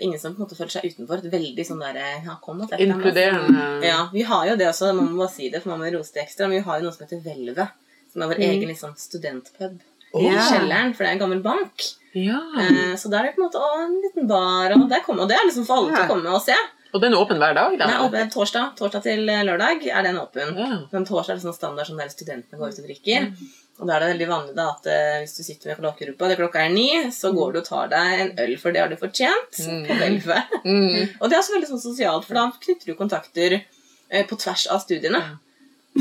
[0.02, 1.22] ingen som på en måte føler seg utenfor.
[1.22, 2.98] Et veldig sånn der, ja, kom og sett deg, masse.
[2.98, 3.68] Inkluderende.
[3.86, 6.12] Ja, vi har jo det også, man må bare si det, for man må rose
[6.16, 6.48] det ekstra.
[6.48, 7.78] Men vi har jo noe som heter Hvelvet,
[8.12, 9.80] som er vår egen liksom, studentpub
[10.12, 10.42] i Ja.
[10.50, 11.86] kjelleren, for det er en gammel bank.
[12.12, 12.42] Ja.
[12.60, 15.22] Eh, så der er det på en måte å, en liten bar, og, der kommer,
[15.24, 16.58] og det er liksom for alle til å komme og se.
[16.92, 17.72] Og den er åpen hver dag?
[17.80, 20.50] Den Nei, åpen torsdag, torsdag til eh, lørdag er den åpen.
[20.60, 20.66] Ja.
[20.92, 23.30] Men torsdag er det sånn standard som der studentene går ut og drikker.
[23.80, 26.36] Og da er det veldig vanlig da at eh, hvis du sitter med klokkerumpa, det
[26.38, 28.96] klokka er ni, så går du og tar deg en øl, for det har du
[29.00, 29.86] fortjent Mm.
[29.88, 30.52] på hvelvet.
[30.64, 31.08] Mm.
[31.20, 34.66] Og det er også veldig sånn sosialt, for da knytter du kontakter eh, på tvers
[34.70, 35.22] av studiene.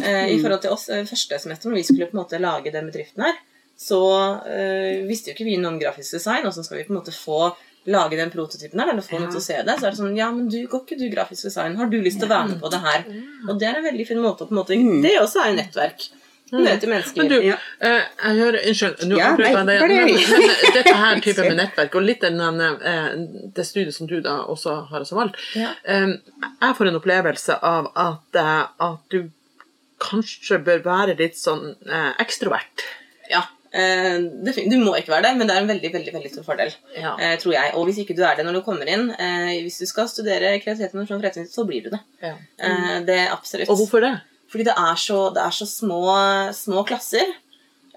[0.03, 2.71] Eh, I forhold til oss eh, første semester, når vi skulle på en måte lage
[2.75, 3.39] den bedriften her,
[3.81, 3.97] så
[4.45, 6.99] eh, visste jo ikke vi noe om grafisk design, og så skal vi på en
[7.01, 7.49] måte få
[7.89, 9.33] lage den prototypen her, eller få noen Ja.
[9.33, 9.73] til å se det.
[9.79, 11.79] Så er det sånn, ja, men du, går ikke du grafisk design?
[11.79, 13.07] Har du lyst til å være med på det her?
[13.49, 15.57] Og det er en veldig fin måte å på en måte, det også er jo
[15.63, 16.05] nettverk.
[16.51, 17.17] Møte mennesker.
[17.21, 17.55] Men du, Ja.
[17.79, 19.81] eh, jeg hører, unnskyld, nå Ja, avbryter jeg deg.
[19.87, 23.11] Men, men dette her typen med nettverk, og litt den, eh,
[23.55, 25.69] det studiet som du da også har som valgt, Ja.
[25.85, 26.07] eh,
[26.61, 29.29] jeg får en opplevelse av at, eh, at du
[30.01, 32.83] kanskje bør være litt sånn eh, ekstrovert.
[33.29, 33.43] Ja.
[33.71, 36.73] eh, du må ikke være det, men det er en veldig veldig, veldig stor fordel.
[36.97, 37.13] Ja.
[37.19, 37.71] eh, tror jeg.
[37.75, 40.57] Og hvis ikke du er det når du kommer inn eh, Hvis du skal studere
[40.59, 42.01] kreativitet så blir du det.
[42.21, 42.33] Ja.
[42.59, 43.05] Mm.
[43.07, 43.69] det absolutt.
[43.69, 44.19] Og hvorfor det?
[44.51, 46.03] Fordi det er så, det er så små,
[46.55, 47.29] små klasser.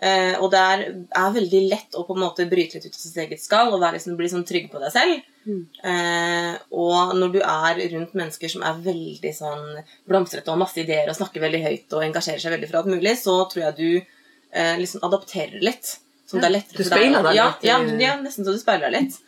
[0.04, 0.82] Eh, og det er,
[1.16, 3.80] er veldig lett å på en måte bryte litt ut av sitt eget skall og
[3.80, 5.22] være, liksom, bli sånn trygg på deg selv.
[5.44, 5.60] Mm.
[5.90, 9.64] Eh, og når du er rundt mennesker som er veldig sånn
[10.08, 12.90] blomstrete og har masse ideer og snakker veldig høyt og engasjerer seg veldig for alt
[12.94, 15.96] mulig, så tror jeg du eh, liksom adapterer litt.
[16.24, 17.02] Som det er lettere du for deg.
[17.04, 19.18] speiler deg ja, Ja, ja, nesten så du speiler deg litt.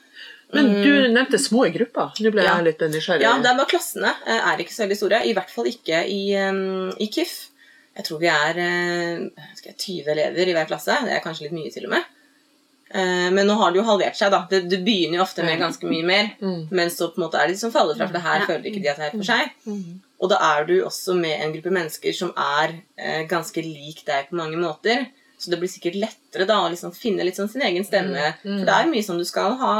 [0.55, 2.13] Men du nevnte små grupper.
[2.23, 2.57] Nå ble Ja.
[2.61, 3.23] jeg litt nysgjerrig.
[3.27, 5.23] Ja, det er bare klassene eh, er ikke så veldig store.
[5.27, 6.21] I hvert fall ikke i,
[7.03, 7.35] i KIF.
[7.97, 9.25] Jeg tror vi er eh,
[9.65, 10.95] jeg, 20 elever i hver klasse.
[11.05, 12.05] Det er kanskje litt mye, til og med.
[12.95, 14.45] Eh, men nå har det jo halvert seg, da.
[14.51, 16.31] Det, det begynner jo ofte med ganske mye mer.
[16.39, 16.69] Mm.
[16.71, 18.47] Men så på en måte er det de som faller fra, for det her Ja.
[18.53, 19.51] føler ikke de at det er for seg.
[19.67, 20.01] Mm.
[20.23, 22.79] Og da er du også med en gruppe mennesker som er
[23.29, 25.09] ganske lik deg på mange måter.
[25.37, 28.31] Så det blir sikkert lettere da å liksom finne litt sånn sin egen stemme.
[28.47, 28.61] Mm.
[28.63, 29.75] For det er mye som du skal ha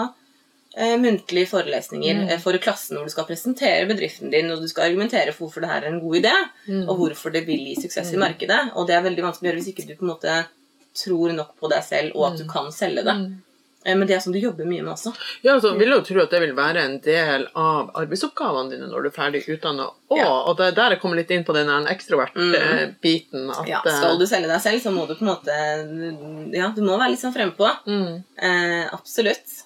[0.77, 2.29] muntlige forelesninger Mm.
[2.31, 5.61] eh, for klassen hvor du skal presentere bedriften din, og du skal argumentere for hvorfor
[5.63, 6.35] det her er en god idé,
[6.69, 6.89] Mm.
[6.89, 8.73] og hvorfor det vil gi suksess i markedet.
[8.77, 10.47] Og det er veldig vanskelig å gjøre hvis ikke du på en måte
[10.95, 13.15] tror nok på deg selv, og at du kan selge det.
[13.17, 13.43] Mm.
[13.87, 15.15] Eh, Men det er sånn du jobber mye med også.
[15.45, 18.89] Ja, så vil jeg jo tro at det vil være en del av arbeidsoppgavene dine
[18.91, 19.91] når du er ferdig utdanna.
[20.11, 20.27] Ja.
[20.49, 23.47] og det er der jeg kommer litt inn på den ekstrovert-biten.
[23.47, 23.69] Mm.
[23.69, 26.83] Ja, eh, skal du selge deg selv, så må du på en måte Ja, du
[26.83, 27.71] må være litt sånn frempå.
[27.87, 29.63] mm, Eh, absolutt.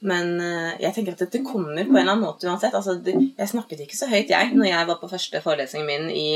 [0.00, 2.74] Men eh, jeg tenker at dette kommer på en eller annen måte uansett.
[2.78, 6.06] Altså, det, jeg snakket ikke så høyt, jeg, når jeg var på første forelesningen min
[6.14, 6.28] i,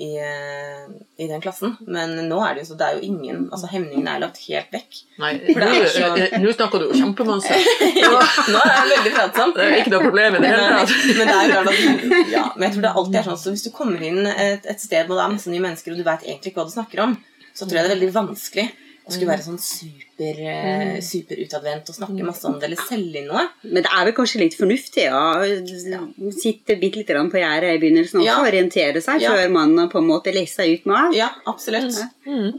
[0.00, 0.86] i, eh,
[1.20, 1.74] i den klassen.
[1.84, 4.72] Men nå er det jo så det er jo ingen altså Hemningene er lagt helt
[4.72, 5.00] vekk.
[5.20, 7.60] Nei, For nå- eh, nå snakker du jo kjempemasse.
[8.54, 9.52] nå er jeg veldig pratsom.
[9.60, 10.98] Det er ikke noe problem i det hele Men, tatt.
[11.20, 14.24] men men, ja, men jeg tror det alltid er sånn Så hvis du kommer inn
[14.30, 16.70] et, et sted hvor det er masse nye mennesker, og du vet egentlig ikke hva
[16.70, 17.18] du snakker om,
[17.52, 18.70] så tror jeg det er veldig vanskelig
[19.10, 23.28] å skulle være sånn super, eh, superutadvendt og snakke masse om det, eller selge inn
[23.28, 23.44] noe.
[23.66, 27.78] Men det er vel kanskje litt fornuftig å sitte bitte litt grann på gjerdet i
[27.82, 28.38] begynnelsen og Ja.
[28.46, 29.32] orientere seg Ja.
[29.34, 31.10] før man på en måte leser ut noe.
[31.16, 31.94] Ja, absolutt.
[32.26, 32.52] Mm.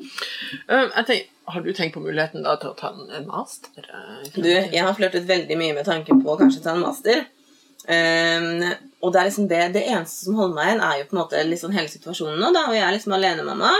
[0.69, 3.81] Eh, jeg tenker, har du tenkt på muligheten da, til å ta en, en master?
[3.81, 7.25] eh, Du, jeg har flørtet veldig mye med tanken på å kanskje ta en master.
[7.89, 8.61] Um,
[9.01, 11.21] og det er liksom det, det eneste som holder meg igjen, er jo på en
[11.23, 13.71] måte liksom hele situasjonen nå, da, og jeg er liksom alenemamma.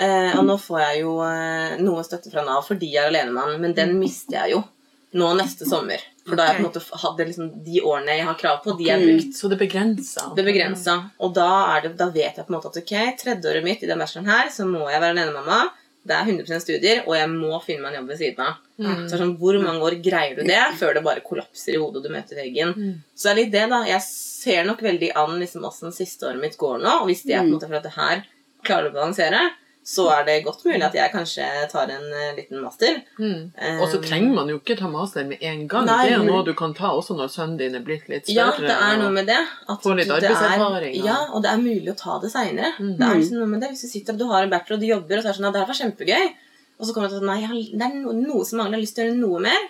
[0.00, 3.58] Uh, og nå får jeg jo eh, noe støtte fra Nav fordi jeg er alenemann,
[3.60, 4.62] men den mister jeg jo
[5.18, 6.02] nå neste sommer.
[6.26, 8.76] For da har jeg på en måte hatt liksom, de årene jeg har krav på,
[8.78, 9.34] de er brukt.
[9.34, 10.28] Så det begrensa?
[10.36, 10.96] Det begrensa.
[11.18, 13.90] Og da, er det, da vet jeg på en måte at ok, tredjeåret mitt i
[13.90, 15.64] den bacheloren her, så må jeg være alenemamma.
[16.06, 18.60] Det er 100% studier, og jeg må finne meg en jobb ved siden av.
[18.78, 21.80] Så det er sånn, Hvor mange år greier du det før det bare kollapser i
[21.80, 22.72] hodet og du møter veggen?
[23.12, 23.82] Så det er litt det, da.
[23.90, 26.94] Jeg ser nok veldig an liksom åssen siste året mitt går nå.
[27.02, 28.22] Og hvis det er på en måte for at det her
[28.64, 29.42] klarer å balansere,
[29.82, 32.98] så er det godt mulig at jeg kanskje tar en eh, liten master.
[33.18, 33.50] Mm.
[33.56, 35.86] Eh, Og så trenger man jo ikke ta master med en gang.
[35.88, 38.60] Nei, det er noe du kan ta også når sønnen din er blitt litt større.
[38.60, 39.38] Ja, det er noe med det.
[39.82, 41.16] Få litt du- er- arbeidserfaring, ja.
[41.32, 42.74] Og det er mulig å ta det seinere.
[42.78, 42.94] Mm.
[43.00, 43.70] Det er liksom noe med det.
[43.72, 45.38] Hvis du sitter og du har en bachelor og du jobber, og så er det
[45.40, 46.30] sånn at det her var kjempegøy,
[46.80, 48.94] og så kommer det til at nei, det er noe som mangler, jeg har lyst
[48.96, 49.62] til å gjøre noe mer.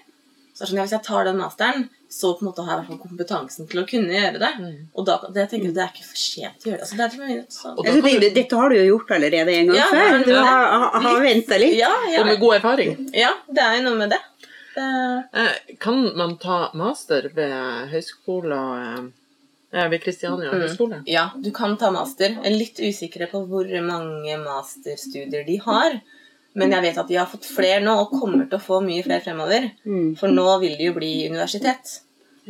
[0.54, 3.68] Så sånn, ja, Hvis jeg tar den masteren, så på en måte har jeg kompetansen
[3.70, 4.50] til å kunne gjøre det.
[4.58, 4.78] Mm.
[4.98, 6.86] Og da det, jeg tenker det er ikke for sent å gjøre det.
[6.86, 9.66] Altså, det er og så, Og da du- Dette har du jo gjort allerede en
[9.70, 10.24] gang Ja, før.
[10.26, 11.76] Du har, har, har venta litt.
[11.78, 13.10] ja, Og med god erfaring.
[13.14, 14.20] ja, det er jo noe med det.
[14.74, 19.10] det Eh, Kan man ta master ved høyskole
[19.72, 20.60] eh, ved Kristiania Mm.
[20.66, 21.02] høgskole?
[21.06, 22.28] Ja, du kan ta master.
[22.42, 26.00] Jeg er litt usikker på hvor mange masterstudier de har.
[26.58, 29.04] Men jeg vet at de har fått flere nå, og kommer til å få mye
[29.06, 29.68] flere fremover.
[29.86, 30.16] Mm.
[30.18, 32.00] For nå vil det jo bli universitet.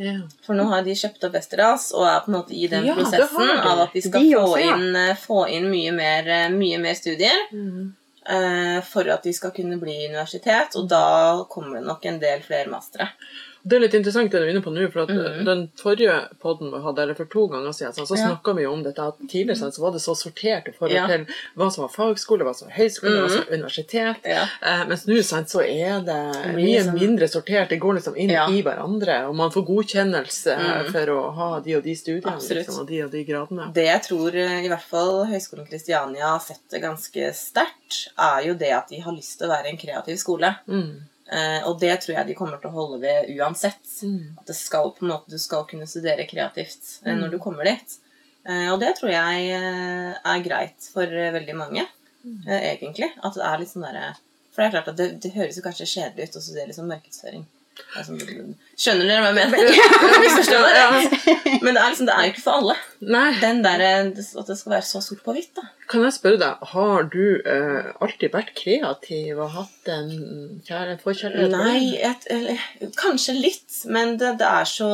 [0.01, 0.15] Ja.
[0.45, 2.95] For nå har de kjøpt opp Westerdals og er på en måte i den Ja,
[2.97, 3.57] prosessen de.
[3.69, 4.77] av at de skal De få, også, ja.
[4.77, 7.93] inn, eh, få inn mye mer, eh, mye mer studier Mm.
[8.21, 10.75] Uh, for at de skal kunne bli universitet.
[10.77, 13.07] Og da kommer det nok en del flere mastere.
[13.63, 15.45] Det er litt interessant det du er inne på nå, for Mhm.
[15.45, 18.27] den forrige podden vi hadde, eller for to ganger siden, så, så Ja.
[18.29, 21.07] snakka vi jo om dette at tidligere så var det så sortert i forhold Ja.
[21.07, 21.25] til
[21.57, 23.47] hva som var fagskole, hva som var høyskole, hva som Mhm.
[23.49, 24.15] var universitet.
[24.25, 24.47] Ja.
[24.63, 27.69] Eh, mens nå så er det mye sånn- mindre sortert.
[27.69, 30.91] Det går liksom inn i hverandre, og man får godkjennelse mm.
[30.91, 33.73] for å ha de og de studiene liksom, og de og de gradene.
[33.73, 38.43] Det jeg tror eh, i hvert fall Høgskolen Kristiania har sett det ganske sterkt, er
[38.47, 40.55] jo det at de har lyst til å være en kreativ skole.
[40.67, 41.01] Mm.
[41.31, 43.79] Eh, og det tror jeg de kommer til å holde ved uansett.
[44.03, 44.37] Mm.
[44.41, 47.21] At det skal måte, du skal kunne studere kreativt eh, Mm.
[47.21, 47.97] når du kommer dit.
[48.45, 51.87] Eh, og det tror jeg eh, er greit for eh, veldig mange,
[52.25, 52.43] Mm.
[52.47, 53.07] eh, egentlig.
[53.23, 54.15] At det er litt sånn derre
[54.51, 56.87] For det er klart at det, det høres jo kanskje kjedelig ut å studere liksom
[56.91, 57.45] markedsføring.
[57.91, 59.71] Sånn- skjønner dere hva jeg mener?
[60.79, 60.87] ja.
[61.61, 62.75] Men det er, liksom, det er jo ikke for alle.
[63.01, 65.51] Nei, Den der, At det skal være så sort på hvitt.
[65.57, 65.65] da.
[65.91, 70.13] kan jeg spørre deg, har du uh, alltid vært kreativ og hatt en
[70.67, 71.51] kjære forkjærlighet?
[71.51, 72.63] Nei, et, eller,
[72.99, 74.91] kanskje litt, men det, det er så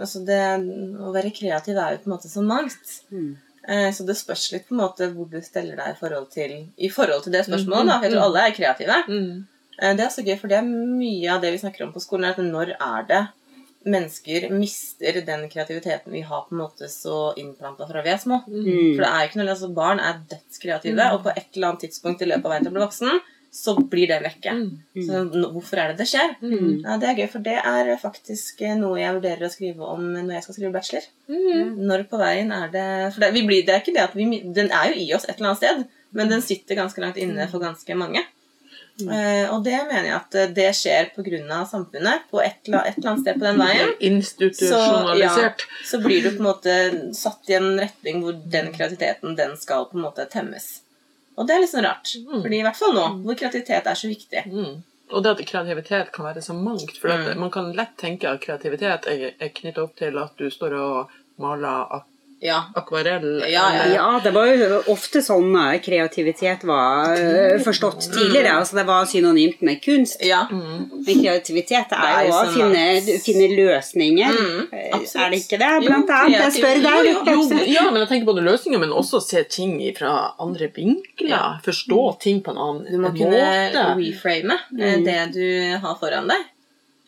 [0.00, 0.42] altså det,
[1.00, 2.98] Å være kreativ er jo på en måte så mangt.
[3.14, 3.32] Mm.
[3.64, 6.56] Eh, Så det spørs litt på en måte hvor du steller deg i forhold til,
[6.76, 7.88] i forhold til det spørsmålet.
[7.88, 7.98] da.
[7.98, 9.00] for Jeg tror alle er kreative.
[9.08, 9.46] Mm.
[9.80, 12.02] Eh, Det er så gøy, for det er mye av det vi snakker om på
[12.02, 12.24] skolen.
[12.24, 13.22] er at Når er det
[13.84, 18.40] mennesker mister den kreativiteten vi har på en måte så innplanta fra vi er små?
[18.48, 18.94] Mm.
[18.96, 21.80] For det er jo ikke noe, altså Barn er dødskreative, og på et eller annet
[21.88, 23.20] tidspunkt i løpet av veien til å bli voksen,
[23.54, 24.50] så blir det vekke.
[24.50, 25.02] Mm.
[25.06, 25.20] Så
[25.54, 26.32] hvorfor er det det skjer?
[26.42, 26.70] Mm.
[26.82, 30.08] Ja, Det er gøy, for det er faktisk eh, noe jeg vurderer å skrive om
[30.14, 31.06] når jeg skal skrive bachelor.
[31.28, 31.76] Mm.
[31.86, 34.40] Når på veien er det For det, vi blir, det er ikke det at vi
[34.42, 35.84] Den er jo i oss et eller annet sted,
[36.18, 38.24] men den sitter ganske langt inne for ganske mange.
[39.02, 41.64] Eh, og det mener jeg at eh, det skjer pga.
[41.66, 42.28] samfunnet.
[42.30, 45.64] På et, eller- et eller annet sted på den veien Institusjonalisert.
[45.84, 49.86] så blir du på en måte satt i en retning hvor den kreativiteten den skal
[49.90, 50.80] på en måte temmes.
[51.36, 52.12] Og det er litt sånn rart.
[52.30, 54.44] Fordi i hvert fall nå, hvor kreativitet er så viktig.
[54.46, 54.82] Mm.
[55.10, 56.94] Og det at kreativitet kan være så mangt.
[57.00, 57.40] For at Mm.
[57.40, 61.10] man kan lett tenke at kreativitet er, er knyttet opp til at du står og
[61.38, 62.06] maler ak
[62.44, 62.58] Ja.
[62.76, 63.40] akvarell.
[63.48, 68.52] Ja, ja, Ja, det var jo ofte sånn eh, kreativitet var eh, forstått tidligere.
[68.60, 70.20] Altså det var synonymt med kunst.
[70.22, 70.42] ja.
[70.52, 70.90] Mm.
[71.06, 74.36] Men kreativitet er er jo å sånn finne, finne løsninger.
[74.36, 75.72] Mm, Eh, er det ikke det?
[75.84, 76.30] Jo, annet.
[76.34, 77.08] Jeg spør deg.
[77.08, 80.68] jo, jo, Jo, ja, men jeg tenker både løsninger, men også se ting fra andre
[80.68, 81.28] vinkler.
[81.28, 81.42] Ja.
[81.64, 82.92] Forstå ting på en annen måte.
[82.92, 85.04] Du må kunne reframe Mm.
[85.04, 86.44] det du har foran deg.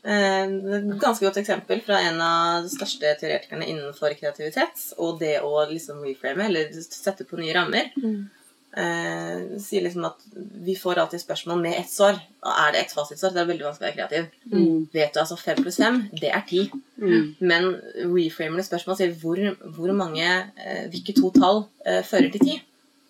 [0.07, 0.47] Eh,
[0.79, 4.91] Et ganske godt eksempel fra en av de største teoretikerne innenfor kreativitet.
[5.03, 7.91] Og det å liksom reframe, eller sette på nye rammer.
[7.99, 8.29] Mm.
[8.77, 12.19] Eh, sier liksom at vi får alltid spørsmål med ett svar.
[12.45, 14.27] Er det ett fasitsvar, det er veldig vanskelig å være kreativ.
[14.53, 14.87] Mm.
[14.93, 16.67] Vet du altså fem pluss fem, det er ti.
[17.01, 17.35] Mm.
[17.41, 17.71] Men
[18.13, 19.41] reframende spørsmål sier hvor,
[19.77, 22.59] hvor mange eh, Hvilke to tall eh, fører til ti?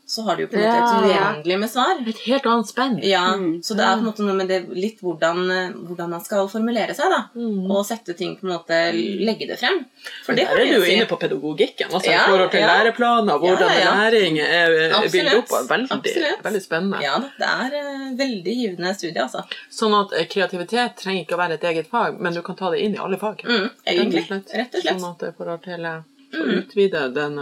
[0.07, 1.98] Så har du jo på en måte et uendelig med svar.
[2.07, 2.92] Et helt annet spenn.
[3.02, 3.61] Ja, Mm.
[3.66, 5.40] Så det er på en måte noe med det litt hvordan,
[5.88, 7.18] hvordan man skal formulere seg, da.
[7.34, 7.66] Mm.
[7.74, 9.80] Og sette ting på en måte Legge det frem.
[10.24, 10.92] For det har er du jo si.
[10.94, 11.90] inne på pedagogikken.
[11.90, 12.68] Altså Ja, I forhold til ja.
[12.70, 15.50] læreplaner, hvordan Ja, læring er bygd opp.
[15.59, 16.14] er Veldig,
[16.46, 17.02] veldig spennende.
[17.02, 19.42] Ja det er eh, veldig givende studie, altså.
[19.70, 22.70] Sånn at eh, kreativitet trenger ikke å være et eget fag, men du kan ta
[22.70, 23.42] det inn i alle fag.
[23.44, 24.22] Mm, egentlig.
[24.30, 25.00] Rett og slett.
[25.00, 26.04] Sånn at det forhold til eh, å
[26.36, 26.57] Mm.
[26.59, 27.38] utvide den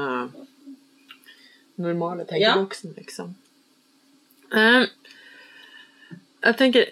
[1.81, 3.35] normale tenkeboksen, liksom.
[4.55, 4.85] Eh,
[6.45, 6.91] jeg tenker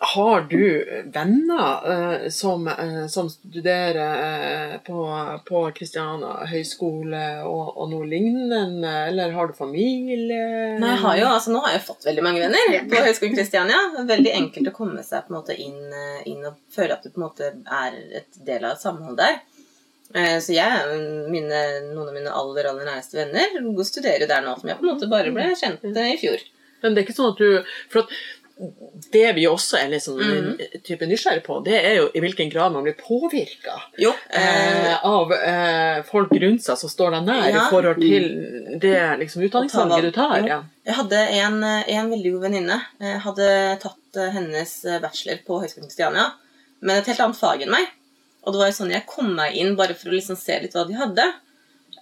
[0.00, 0.62] Har du
[1.12, 4.22] venner uh, som, uh, som studerer
[4.72, 5.02] uh, på,
[5.48, 10.40] på Kristiania høgskole og, og noe lignende, eller har du familie?
[10.80, 13.82] Nei, jeg har jo, altså Nå har jeg fått veldig mange venner på Høgskolen Kristiania.
[14.08, 15.78] Veldig enkelt å komme seg på en måte inn,
[16.32, 19.42] inn og føle at du på en måte er et del av et samhold der.
[20.14, 20.98] Eh, Så jeg,
[21.30, 21.60] mine,
[21.92, 25.10] noen av mine aller aller næreste venner studerer der nå, som jeg på en måte
[25.10, 26.42] bare ble kjent i fjor.
[26.82, 28.14] Men det er ikke sånn at du For at
[29.12, 30.48] det vi også er liksom mm.
[30.84, 33.78] Type nysgjerrig på, det er jo i hvilken grad man blir påvirka
[34.28, 37.62] Eh, eh, av eh, folk rundt seg som står deg nær Ja.
[37.62, 38.26] i forhold til
[38.82, 40.36] det liksom, utdanningsvalget du tar.
[40.48, 40.58] Ja.
[40.84, 42.76] Jeg hadde en, en veldig god venninne.
[43.00, 43.48] Jeg hadde
[43.86, 46.28] tatt eh, hennes bachelor på Høgskolen Kristiania,
[46.84, 47.88] men et helt annet fag enn meg.
[48.44, 50.72] Og det var jo sånn jeg kom meg inn bare for å liksom se litt
[50.76, 51.26] hva de hadde.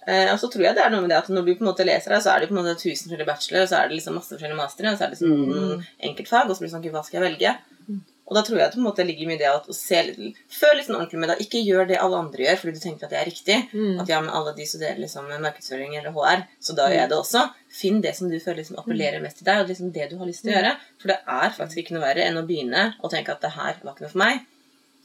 [0.07, 1.71] Eh, og så tror jeg det er noe med det at når du på en
[1.71, 3.89] måte leser her, så er det på en måte tusen forskjellige bachelor, og så er
[3.89, 5.83] det liksom masse forskjellige mastere, og så er det liksom Mm.
[6.09, 7.57] enkeltfag, og så blir det sånn Gud, hva skal jeg velge?
[8.29, 10.03] Og da tror jeg at på en måte ligger mye i det at å se
[10.05, 11.37] litt, føl litt sånn ordentlig med det.
[11.41, 13.55] Ikke gjør det alle andre gjør fordi du tenker at det er riktig.
[13.73, 13.95] Mm.
[14.03, 17.17] At ja, men alle de studerer liksom markedsføring eller HR, så da gjør jeg det
[17.17, 17.41] også.
[17.73, 20.27] Finn det som du føler liksom appellerer mest til deg, og liksom det du har
[20.29, 20.75] lyst til å gjøre.
[21.01, 23.81] For det er faktisk ikke noe verre enn å begynne og tenke at det her
[23.81, 24.45] var ikke noe for meg.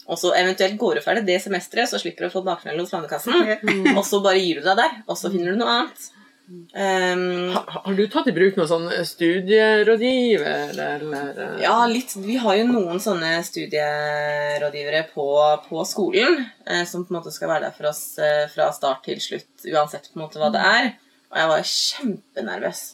[0.04, 2.92] Og så eventuelt går du ferdig det semesteret, så slipper du å få bakmeld hos
[2.92, 3.94] Lånekassen.
[3.96, 6.10] Og så bare gir du deg der, og så finner du noe annet.
[6.44, 12.12] Um, Ha, har du tatt i bruk noen sånn studierådgiver, eller eh, Ja, litt.
[12.20, 15.24] Vi har jo noen sånne studierådgivere på,
[15.70, 19.06] på skolen eh, som på en måte skal være der for oss eh, fra start
[19.08, 20.90] til slutt, uansett på en måte hva det er.
[21.32, 22.84] Og jeg var kjempenervøs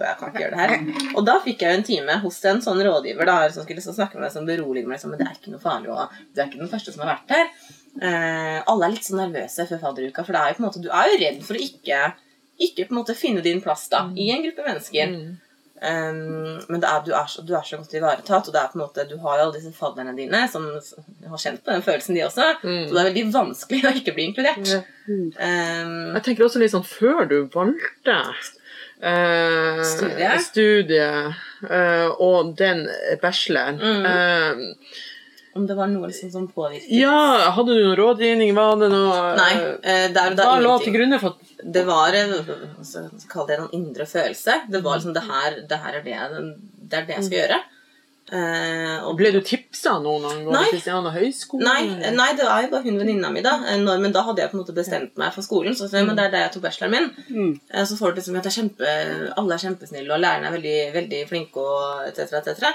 [0.00, 1.06] jeg kan ikke gjøre det her.
[1.14, 3.96] Og da fikk jeg jo en time hos en sånn rådgiver da, som skulle liksom
[3.96, 4.98] snakke med meg, som beroliger meg.
[4.98, 7.14] Liksom, men det er ikke noe farlig, og du er ikke den første som har
[7.14, 7.72] vært her.
[7.94, 11.40] Eh, alle er litt så nervøse før fadderuka, for er måte, du er jo redd
[11.46, 12.02] for å ikke,
[12.68, 12.88] ikke
[13.18, 15.14] finne din plass da, i en gruppe mennesker.
[15.14, 15.43] Mm.
[15.84, 18.70] Um, men det er, du, er så, du er så godt ivaretatt, og det er
[18.72, 21.82] på en måte, du har jo alle disse fadderne dine som har kjent på den
[21.84, 22.46] følelsen, de også.
[22.62, 22.82] Mm.
[22.88, 24.70] Så det er veldig vanskelig å ikke bli inkludert.
[25.04, 25.26] Mm.
[25.36, 28.16] Um, Jeg tenker også litt sånn før du valgte
[29.04, 30.30] eh, Studie.
[30.40, 31.34] studiet,
[31.70, 32.86] eh, og den
[33.22, 34.06] bacheloren Mm.
[34.06, 34.54] eh,
[35.54, 38.54] om det var noe liksom som påvirket Ja, hadde du noen rådgivning?
[38.56, 39.52] Var det noe Nei,
[39.82, 43.60] eh, der og da Hva lå til grunne for at Det var altså, Kall det
[43.60, 44.64] en indre følelse.
[44.70, 46.42] Det var liksom det her, det her er det,
[46.90, 47.62] det er det jeg skal gjøre.
[48.24, 50.62] Uh, og Ble du tipsa av noen Nei.
[50.70, 51.60] Kristiania høgskole?
[51.60, 53.58] Nei, nei, det var jo bare hun venninna mi, da.
[53.68, 55.76] Eh, Når, men da hadde jeg på en måte bestemt meg for skolen.
[55.76, 57.10] Så, jeg, men det er der jeg tok bacheloren min.
[57.28, 57.52] Mm.
[57.68, 58.94] Uh, Så får du liksom at er kjempe,
[59.36, 62.72] alle er kjempesnille, og lærerne er veldig, veldig flinke, og etc., etc.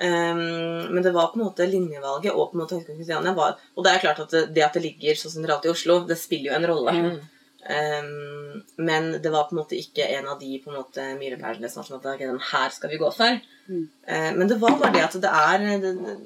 [0.00, 3.58] Um, men det var på en måte linjevalget og på en måte Høgskolen Kristiania var
[3.74, 6.16] Og det er klart at det, det at det ligger så sentralt i Oslo, det
[6.16, 6.94] spiller jo en rolle.
[6.96, 7.18] Mm.
[7.60, 11.68] Um, men det var på en måte ikke en av de på en måte milepælene
[11.68, 13.42] som sånn at okay, den her skal vi gå for.
[13.68, 13.84] Mm.
[14.08, 16.16] Uh, men det var bare det at det er det,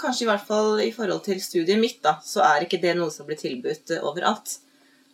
[0.00, 3.12] Kanskje i hvert fall i forhold til studiet mitt, da, så er ikke det noe
[3.12, 4.54] som blir tilbudt overalt.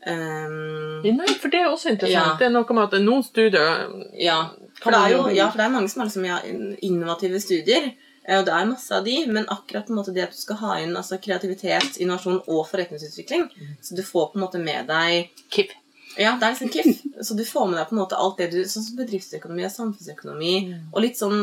[0.07, 2.37] Um, Nei, for det er også interessant.
[2.37, 2.37] Ja.
[2.39, 3.89] Det er noe med at noen studier
[4.23, 4.37] ja,
[4.87, 7.89] for det er jo ja, for det er mange som har liksom, innovative studier.
[8.27, 10.39] eh, Og det er masse av de, men akkurat på en måte det at du
[10.41, 13.49] skal ha inn altså, kreativitet, innovasjon og forretningsutvikling,
[13.83, 15.75] så du får på en måte med deg KIP.
[16.17, 17.03] Ja, det er liksom KIF.
[17.21, 19.73] Så du får med deg på en måte alt det du Sånn som bedriftsøkonomi og
[19.75, 20.55] samfunnsøkonomi
[20.95, 21.43] og litt sånn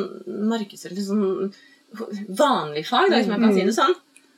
[0.50, 1.54] markedsføring Litt sånn
[2.34, 3.94] vanlig fag, da, hvis man kan si det sånn.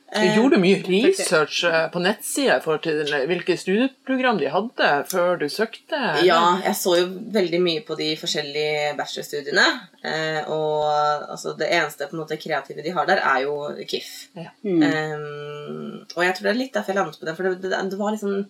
[0.06, 4.90] Du Eh, gjorde mye research eh, på nettsida i forhold til hvilke studieprogram de hadde
[5.10, 5.98] før du søkte?
[5.98, 6.22] eller?
[6.22, 9.64] Ja, jeg så jo veldig mye på de forskjellige bachelorstudiene.
[10.06, 10.86] Eh, og
[11.32, 14.12] altså, det eneste på en måte kreative de har der, er jo KIF.
[14.38, 14.54] Ja.
[14.62, 14.84] Mm.
[14.86, 17.36] Um, og jeg tror det er litt derfor jeg landet på det.
[17.36, 18.46] For det, det, det var liksom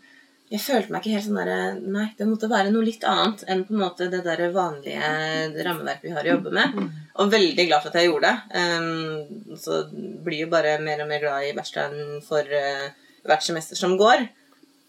[0.47, 1.59] Jeg følte meg ikke helt sånn derre
[1.91, 5.09] Nei, det måtte være noe litt annet enn på en måte det der vanlige
[5.67, 6.77] rammeverket vi har å jobbe med.
[7.19, 8.61] Og veldig glad for at jeg gjorde det.
[8.63, 12.87] Um, så blir jo bare mer og mer glad i bacheloren for uh,
[13.27, 14.29] hvert semester som går.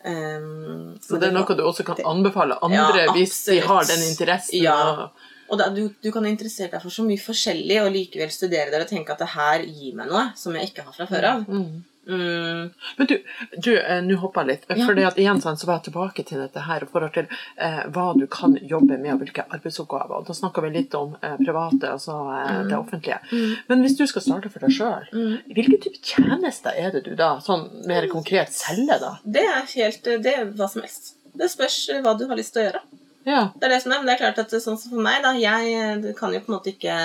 [0.05, 4.05] Um, Så det er noe du også kan anbefale andre Ja, hvis de har den
[4.11, 4.61] interessen?
[4.61, 5.09] Ja.
[5.49, 8.83] Og da, du, du kan interessere deg for så mye forskjellig og likevel studere der
[8.83, 11.47] og tenke at det her gir meg noe som jeg ikke har fra før av.
[11.49, 11.85] Mm.
[12.07, 13.15] Mm, Men du,
[13.57, 14.65] du eh, nå jeg litt.
[14.69, 14.85] Ja.
[14.85, 17.81] Fordi at igjen sånn, så var jeg tilbake til dette her i forhold til eh,
[17.93, 20.21] hva du kan jobbe med, og hvilke arbeidsoppgaver.
[20.21, 23.19] Og Da snakker vi litt om eh, private, altså eh, det offentlige.
[23.67, 25.53] Men hvis du skal starte for deg sjøl, mm.
[25.57, 29.13] hvilke type tjenester er det du da sånn mer konkret selger, da?
[29.23, 31.15] Det er helt Det er hva som helst.
[31.37, 32.83] Det spørs eh, hva du har lyst til å gjøre.
[33.27, 33.41] Ja.
[33.55, 35.33] Det er det som er, men det er klart at sånn som for meg, da,
[35.37, 36.97] jeg eh, kan jo på en måte ikke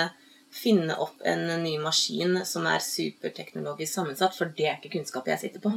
[0.53, 5.41] finne opp en ny maskin som er superteknologisk sammensatt, for det er ikke kunnskap jeg
[5.41, 5.73] sitter på.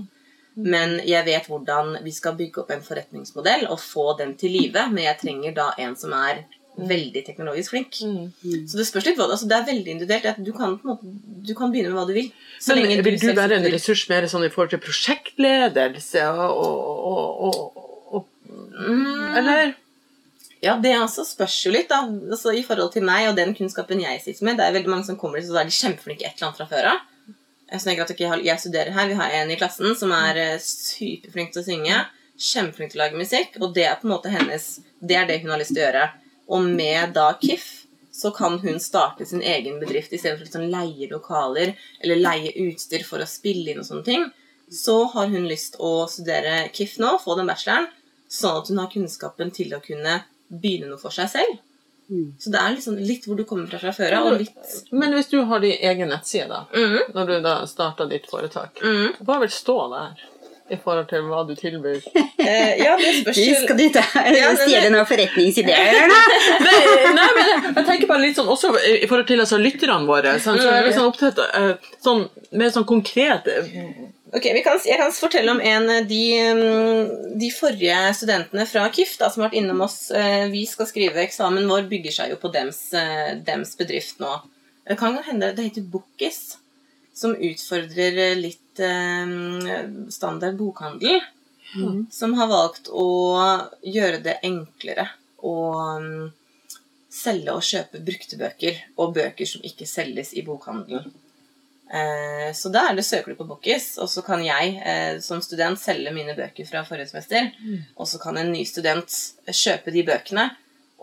[0.57, 4.87] Men jeg vet hvordan vi skal bygge opp en forretningsmodell og få den til live,
[4.93, 6.47] men jeg trenger da en som er
[6.77, 7.99] veldig teknologisk flink.
[8.05, 8.31] Mm.
[8.69, 10.27] Så det spørs litt hva det altså Det er veldig individuelt.
[10.29, 11.13] at Du kan, på en måte,
[11.49, 12.29] du kan begynne med hva du vil.
[12.61, 16.61] Så Men vil du du være en ressurs mer sånn i forhold til prosjektledelse og,
[16.61, 18.27] og, og, og
[18.77, 19.37] Mm.
[19.37, 19.75] Eller?
[20.65, 22.01] Ja, det også spørs jo litt, da.
[22.07, 24.59] Altså, I forhold til meg og den kunnskapen jeg sitter med.
[24.59, 26.69] Det er veldig mange som kommer dit, så er de kjempeflinke et eller annet fra
[26.71, 27.03] før av.
[27.67, 29.09] Jeg, at jeg, jeg studerer her.
[29.11, 31.97] Vi har en i klassen som er eh, superflink til å synge.
[32.39, 33.59] Kjempeflink til å lage musikk.
[33.61, 34.69] Og det er på en måte hennes
[35.01, 36.07] Det er det hun har lyst til å gjøre.
[36.55, 37.67] Og med da KIF
[38.17, 43.03] så kan hun starte sin egen bedrift istedenfor å liksom leie lokaler eller leie utstyr
[43.05, 44.25] for å spille inn og sånne ting.
[44.73, 47.91] Så har hun lyst å studere KIF nå, få den bacheloren,
[48.33, 51.59] sånn at hun har kunnskapen til å kunne begynne noe for seg selv.
[52.11, 52.37] Mm.
[52.39, 54.45] Så det er liksom litt hvor du kommer fra fra før av,
[54.95, 57.13] Men hvis du har din egen nettside, da, mm.
[57.17, 59.25] når du da starta ditt foretak, mm.
[59.27, 60.25] hva vil stå der
[60.71, 62.01] i forhold til hva du tilbyr?
[62.15, 64.03] Eh, Ja, det spørs jo skal du ta,
[64.35, 66.33] Ja, stjele noen forretningsideer, eller?
[66.67, 66.81] Nei,
[67.17, 70.37] nei, men jeg, tenker bare litt sånn også i forhold til altså, lytterne våre.
[70.43, 72.27] Sånn, så er jeg litt sånn opptatt eh, sånn,
[72.59, 73.71] mer sånn konkret eh,
[74.35, 76.23] Ok, vi kan, Jeg kan fortelle om en av de,
[76.59, 80.11] mm, de forrige studentene fra KIF da, som har vært innom oss.
[80.11, 84.33] Eh, Vi skal skrive eksamen vår, bygger seg jo på dems, eh, dems bedrift nå.
[84.87, 86.57] Det kan hende det heter Bookis,
[87.15, 89.27] som utfordrer eh, litt eh,
[90.11, 91.21] standard bokhandel.
[92.11, 93.07] Som har valgt å
[93.83, 95.09] gjøre det enklere
[95.43, 95.55] å
[96.01, 96.33] mm,
[97.11, 101.13] selge og kjøpe brukte bøker, og bøker som ikke selges i bokhandelen.
[101.87, 105.41] Eh, Så da er det søker du på Bokkis, og så kan jeg eh, som
[105.45, 107.51] student selge mine bøker fra forrige semester.
[107.97, 109.13] Og så kan en ny student
[109.47, 110.49] kjøpe de bøkene.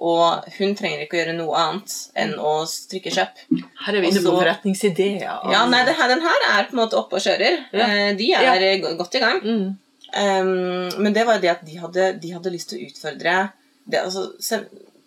[0.04, 3.44] Og hun trenger ikke å gjøre noe annet enn å trykke kjøp.
[3.86, 5.22] Her er vi inne på forretningsideer.
[5.54, 7.62] Ja, nei, det her, Den her er på en måte oppe og kjører.
[7.72, 7.88] Ja.
[7.88, 8.94] Eh, De er ja.
[8.98, 9.40] godt i gang.
[9.44, 9.70] Mm.
[10.14, 13.38] Um, men det var jo det at de hadde, de hadde lyst til å utfordre
[13.90, 14.60] det, altså,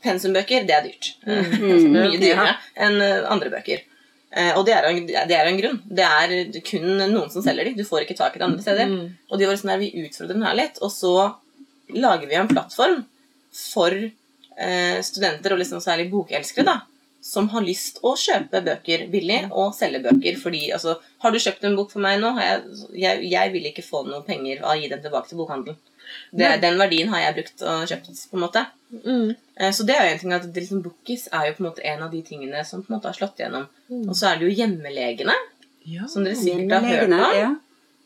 [0.03, 1.13] Pensumbøker, det er dyrt.
[1.27, 1.93] Mm.
[1.95, 3.85] Mye dyrere enn andre bøker.
[4.35, 5.79] Eh, og det er, en, det er en grunn.
[5.87, 7.77] Det er kun noen som selger de.
[7.79, 8.91] Du får ikke tak i det andre steder.
[8.91, 9.07] Mm.
[9.31, 11.15] Og de var sånn der, vi utfordrer den her litt, og så
[11.95, 13.01] lager vi en plattform
[13.57, 16.81] for eh, studenter, og liksom særlig bokelskere, da,
[17.25, 20.39] som har lyst å kjøpe bøker billig og selge bøker.
[20.43, 23.71] Fordi altså, har du kjøpt en bok for meg nå, har jeg, jeg, jeg vil
[23.71, 25.79] ikke få noen penger av å gi den tilbake til bokhandelen.
[26.33, 28.63] Det, den verdien har jeg brukt og kjøpt, på en måte.
[29.05, 29.35] Mm.
[29.57, 31.85] Eh, Så det er jo en ting at liksom Bookies er jo på en måte
[31.85, 33.69] en av de tingene som på en måte har slått igjennom.
[33.91, 34.09] Mm.
[34.09, 35.35] Og så er det jo hjemmelegene,
[35.87, 36.07] Ja.
[36.07, 37.37] som dere sikkert har hørt om.
[37.41, 37.55] ja.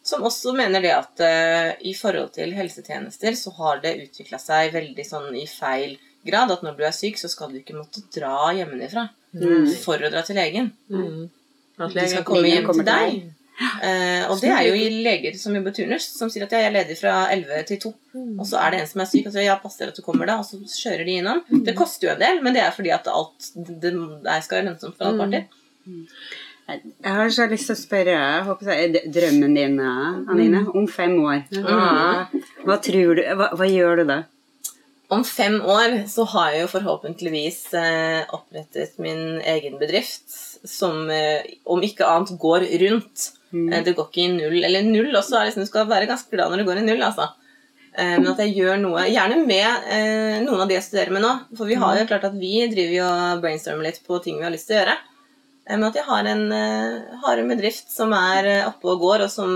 [0.02, 4.72] Som også mener det at uh, i forhold til helsetjenester så har det utvikla seg
[4.72, 6.50] veldig sånn i feil grad.
[6.50, 9.68] At når du er syk, så skal du ikke måtte dra hjemmefra Mm.
[9.84, 10.72] for å dra til legen.
[10.90, 11.28] Mm.
[11.78, 13.32] At legen skal komme hjem til deg.
[13.60, 16.70] Eh, og det er jo i leger som jobber turnus, som sier at ja, jeg
[16.70, 17.92] er ledig fra 11 til 2.
[18.40, 20.30] Og så er det en som er syk, og så ja, passer at du kommer
[20.30, 21.42] da, og så kjører de innom.
[21.66, 24.68] Det koster jo en del, men det er fordi at alt det, det skal være
[24.70, 25.48] lønnsomt for alle parter.
[26.70, 31.48] Jeg har så lyst til å spørre håper jeg, drømmen din, Anine, om fem år.
[31.66, 32.28] Hva,
[32.64, 34.20] hva tror du, hva, hva gjør du da?
[35.10, 40.30] Om fem år så har jeg jo forhåpentligvis eh, opprettet min egen bedrift
[40.66, 43.26] som eh, om ikke annet går rundt.
[43.52, 44.58] Eh, det går ikke i null.
[44.64, 47.30] Eller null også, liksom, du skal være ganske glad når det går i null, altså.
[47.96, 51.24] Eh, men at jeg gjør noe, gjerne med eh, noen av de jeg studerer med
[51.26, 51.34] nå.
[51.58, 54.46] For vi har jo klart at vi driver jo og brainstormer litt på ting vi
[54.46, 54.98] har lyst til å gjøre.
[55.70, 56.48] Men at jeg har en,
[57.22, 59.52] har en bedrift som er oppe og går, og som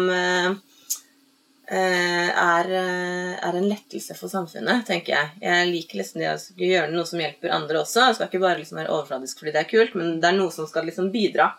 [1.79, 5.31] er, eh, er en lettelse for samfunnet, tenker jeg.
[5.43, 8.09] Jeg liker liksom det å skulle gjøre noe som hjelper andre også.
[8.09, 10.55] Jeg skal ikke bare liksom være overfladisk fordi det er kult, men det er noe
[10.55, 11.51] som skal liksom bidra,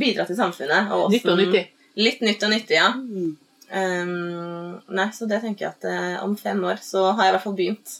[0.00, 0.92] bidra til samfunnet.
[0.96, 1.66] Og Nytt og nyttig.
[2.00, 2.88] Litt nytt og nyttig, ja.
[3.72, 7.36] Um, nei, så det tenker jeg at eh, om fem år så har jeg i
[7.36, 7.94] hvert fall begynt.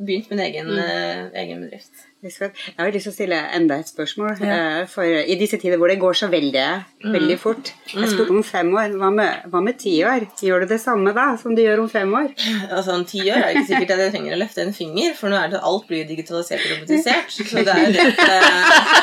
[0.00, 2.06] Begynt min egen, eh, egen bedrift.
[2.20, 4.42] Jeg har lyst til å stille enda et spørsmål.
[4.44, 4.56] Ja.
[4.92, 6.64] For I disse tider hvor det går så veldig,
[7.00, 8.92] veldig fort Jeg spurte om fem år.
[9.00, 10.26] Hva med, hva med ti år?
[10.44, 12.28] Gjør du det samme da som du gjør om fem år?
[12.68, 15.16] Altså Om ti år er det ikke sikkert at jeg trenger å løfte en finger,
[15.16, 17.32] for nå er det alt blir digitalisert og robotisert.
[17.32, 18.94] Så det er jo at eh,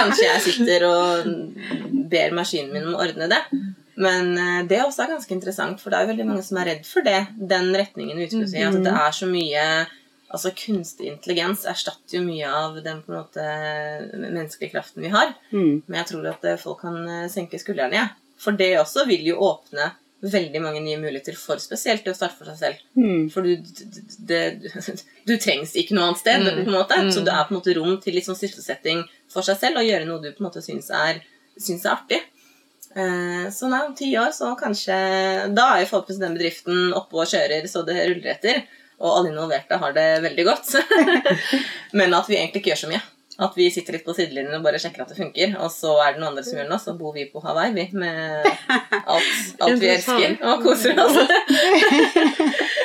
[0.00, 1.32] kanskje jeg sitter og
[2.10, 3.42] ber maskinen min om å ordne det.
[4.02, 6.72] Men eh, det også er ganske interessant, for det er jo veldig mange som er
[6.72, 7.20] redd for det.
[7.38, 8.70] Den retningen utenfor utvikler i.
[8.72, 9.66] At det er så mye
[10.34, 13.44] Altså Kunstig intelligens erstatter jo mye av den på en måte
[14.14, 15.34] menneskelige kraften vi har.
[15.54, 15.82] Mm.
[15.86, 18.00] Men jeg tror at eh, folk kan eh, senke skuldrene.
[18.02, 18.08] Ja.
[18.40, 19.92] For det også vil jo åpne
[20.24, 22.84] veldig mange nye muligheter for spesielt å starte for seg selv.
[22.96, 23.26] Mm.
[23.32, 23.56] For du,
[24.28, 24.42] det,
[25.28, 26.44] du trengs ikke noe annet sted.
[26.44, 26.62] Mm.
[26.62, 27.00] på en måte.
[27.06, 27.12] Mm.
[27.14, 29.88] Så det er på en måte rom til litt sånn sysselsetting for seg selv og
[29.88, 31.20] gjøre noe du på en måte syns er,
[31.60, 32.22] syns er artig.
[32.94, 34.94] Eh, Så nei, om ti år så kanskje
[35.50, 38.64] Da er jo forhåpentligvis den bedriften oppe og kjører så det ruller etter.
[39.04, 40.70] Og alle involverte har det veldig godt.
[41.98, 43.02] Men at vi egentlig ikke gjør så mye.
[43.44, 45.56] At vi sitter litt på sidelinjen og bare sjekker at det funker.
[45.58, 47.88] Og så er det noen andre som gjør det, så bor vi på Hawaii vi,
[47.98, 48.46] med
[49.10, 49.32] alt,
[49.66, 51.18] alt vi elsker og koser oss.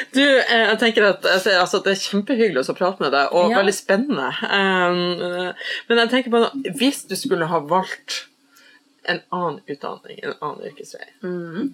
[0.09, 3.59] Du, eh, jeg tenker at altså, Det er kjempehyggelig å prate med deg, og Ja.
[3.59, 4.29] veldig spennende.
[4.41, 5.53] Um,
[5.85, 8.23] men jeg tenker på noe- hvis du skulle ha valgt
[9.05, 11.69] en annen utdanning, en annen yrkesvei, Mm.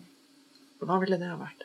[0.83, 1.63] hva ville det ha vært?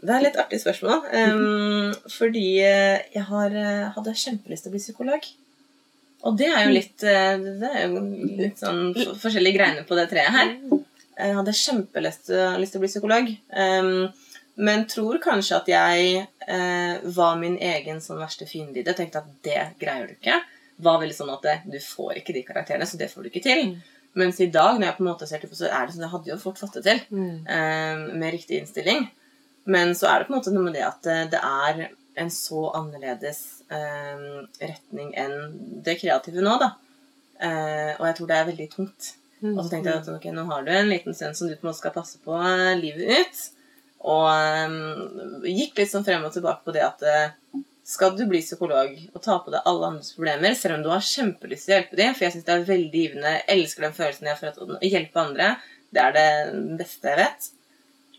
[0.00, 1.02] Det er et litt artig spørsmål.
[1.12, 5.26] Um, fordi eh, jeg har, eh, hadde kjempelyst til å bli psykolog.
[6.28, 8.00] Og det er jo litt, eh, det er jo
[8.40, 10.54] litt sånn forskjellige greiner på det treet her.
[11.20, 13.30] Jeg hadde kjempelyst til å bli psykolog.
[13.52, 14.08] Um,
[14.60, 18.96] men tror kanskje at jeg eh, var min egen sånn verste fiende i det.
[18.98, 20.40] Tenkte at det greier du ikke.
[20.80, 23.44] Var veldig sånn at det, du får ikke de karakterene, så det får du ikke
[23.46, 23.72] til.
[24.20, 26.14] Mens i dag, når jeg på en måte ser tilbake, så er det sånn jeg
[26.16, 27.02] hadde jo fort fått det til.
[27.46, 29.06] eh, med riktig innstilling.
[29.64, 31.88] Men så er det på en måte noe med det at eh, det er
[32.20, 33.40] en så annerledes
[33.72, 34.24] eh,
[34.60, 35.36] retning enn
[35.84, 36.72] det kreative nå, da.
[37.40, 39.14] Eh, og jeg tror det er veldig tungt.
[39.40, 41.64] Og så tenkte jeg at ok, nå har du en liten stund som du på
[41.64, 43.42] en måte skal passe på eh, livet ut.
[44.10, 48.42] Og eh, gikk litt sånn frem og tilbake på det at eh, skal du bli
[48.44, 51.78] psykolog og ta på deg alle andres problemer, selv om du har kjempelyst til å
[51.78, 54.52] hjelpe dem, for jeg syns det er veldig givende, jeg elsker den følelsen jeg får
[54.58, 55.48] for å hjelpe andre,
[55.90, 56.28] det er det
[56.78, 57.48] beste jeg vet.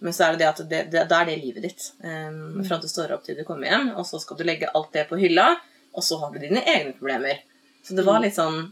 [0.02, 1.88] Men så er det det at det, det, da er det livet ditt.
[2.02, 4.90] Um, fra du står opp til du kommer hjem, og så skal du legge alt
[4.96, 5.52] det på hylla,
[5.94, 7.44] og så har du dine egne problemer.
[7.86, 8.72] Så det var litt sånn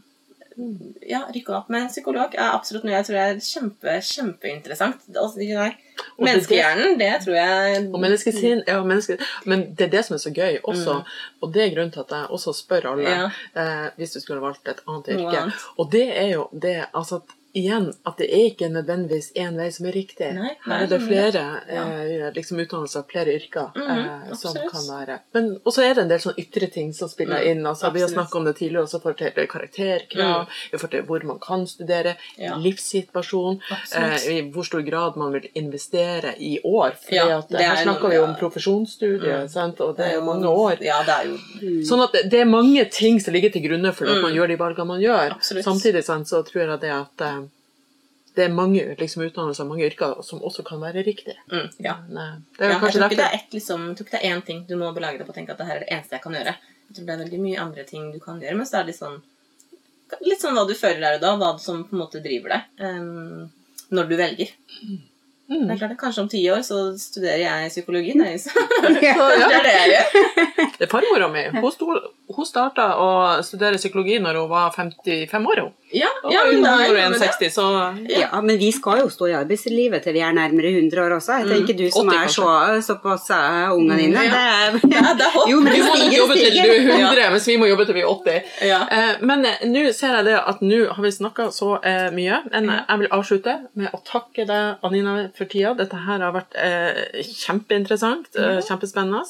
[1.08, 5.06] Ja, rykke opp med psykolog er absolutt noe jeg tror er kjempe, kjempeinteressant.
[5.14, 5.76] Altså, nei, er
[6.20, 9.16] Menneskehjernen, det tror jeg Og menneskesinn, ja, menneske,
[9.48, 10.98] Men det er det som er så gøy også,
[11.40, 13.30] og det er grunnen til at jeg også spør alle Ja.
[13.54, 15.42] eh, hvis du skulle valgt et annet yrke.
[15.46, 15.66] annet.
[15.78, 19.70] Og det er jo det altså at igjen at det er ikke nødvendigvis én vei
[19.72, 20.34] som er riktig.
[20.34, 21.84] Nei, Her er det flere ja.
[22.02, 26.08] eh, liksom utdannelser, flere yrker Mhm, eh, som kan være Men også er det en
[26.08, 27.66] del sånn ytre ting som spiller Mm, inn.
[27.66, 31.24] altså Vi har snakket om det tidligere også for til karakterkrav, i forhold til hvor
[31.24, 32.54] man kan studere, Ja.
[32.56, 33.60] livssituasjon,
[33.94, 36.92] eh, i hvor stor grad man vil investere i år.
[37.02, 39.48] For Ja, her er snakker vi om profesjonsstudier, Mm.
[39.48, 39.80] sant?
[39.80, 40.78] og det er jo mange år.
[40.80, 41.38] Ja, det jo
[41.84, 44.22] Sånn at det, det er mange ting som ligger til grunne for at Mm.
[44.22, 45.30] man gjør de valgene man gjør.
[45.32, 45.64] Absolutt.
[45.64, 47.39] Samtidig sant, så tror jeg det at eh,
[48.36, 51.36] det er mange liksom, utdannelser mange yrker som også kan være riktige.
[51.50, 51.96] mm, Ja.
[52.08, 54.16] Men, eh, det er ja jeg tror ikke det er ett liksom, jeg tror ikke
[54.18, 55.84] det er én ting du må belage deg på å tenke at det her er
[55.84, 56.54] det eneste jeg kan gjøre.
[56.88, 58.92] Jeg tror det er veldig mye andre ting du kan gjøre, men så er det
[58.94, 59.20] litt sånn
[60.26, 62.82] Litt sånn hva du føler der og da, hva som på en måte driver deg
[62.82, 63.44] um,
[63.94, 64.48] når du velger.
[64.82, 65.68] Mm.
[65.68, 68.16] Det er klart, Kanskje om ti år så studerer jeg psykologi.
[68.18, 70.18] Nei, så så det er det jeg gjør.
[70.78, 71.44] Det er farmora mi.
[71.54, 71.62] Hun,
[72.36, 73.10] hun starta å
[73.46, 75.60] studere psykologi når hun var 55 år.
[75.66, 75.76] hun.
[75.90, 77.18] Ja, ja, men da, ja, det.
[77.18, 77.64] 61, så
[78.06, 81.40] Ja, men vi skal jo stå i arbeidslivet til vi er nærmere 100 år også.
[81.40, 82.50] Jeg tenker du som 80 er så,
[82.92, 84.22] såpass uh, ungene dine.
[84.22, 85.14] Mm, Det ja.
[85.18, 85.48] det er håp.
[85.50, 87.08] Jo, men Du må nok jobbe til du er stiger.
[87.08, 88.52] 100, mens vi må jobbe til vi er 80.
[88.68, 88.78] Ja.
[88.98, 92.38] Eh, men eh, nå ser jeg det at nå har vi snakka så eh, mye.
[92.54, 95.74] Men eh, jeg vil avslutte med å takke deg, Anina, for tida.
[95.82, 98.30] Dette her har vært eh, kjempeinteressant.
[98.38, 99.24] Eh, kjempespennende.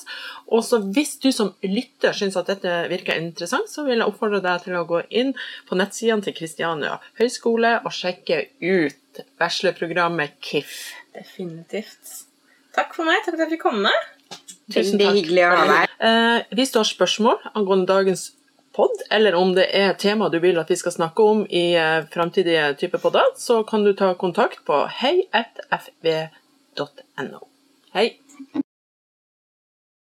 [0.50, 4.42] Og så hvis du som lytter syns at dette virker interessant, så vil jeg oppfordre
[4.44, 5.30] deg til å gå inn
[5.68, 10.74] på nettsidene til Kristiania høgskole og sjekke ut bachelorprogrammet KIF.
[11.14, 12.26] Definitivt.
[12.74, 13.18] Takk for meg.
[13.24, 13.92] Takk for at jeg fikk komme.
[14.70, 15.14] Tusen takk.
[15.18, 15.84] hyggelig å ha deg.
[16.06, 18.22] Eh, hvis du har spørsmål angående dagens
[18.76, 22.06] pod, eller om det er tema du vil at vi skal snakke om i eh,
[22.12, 26.10] framtidige typer podder, så kan du ta kontakt på heiatfv.no.
[27.96, 28.08] Hei!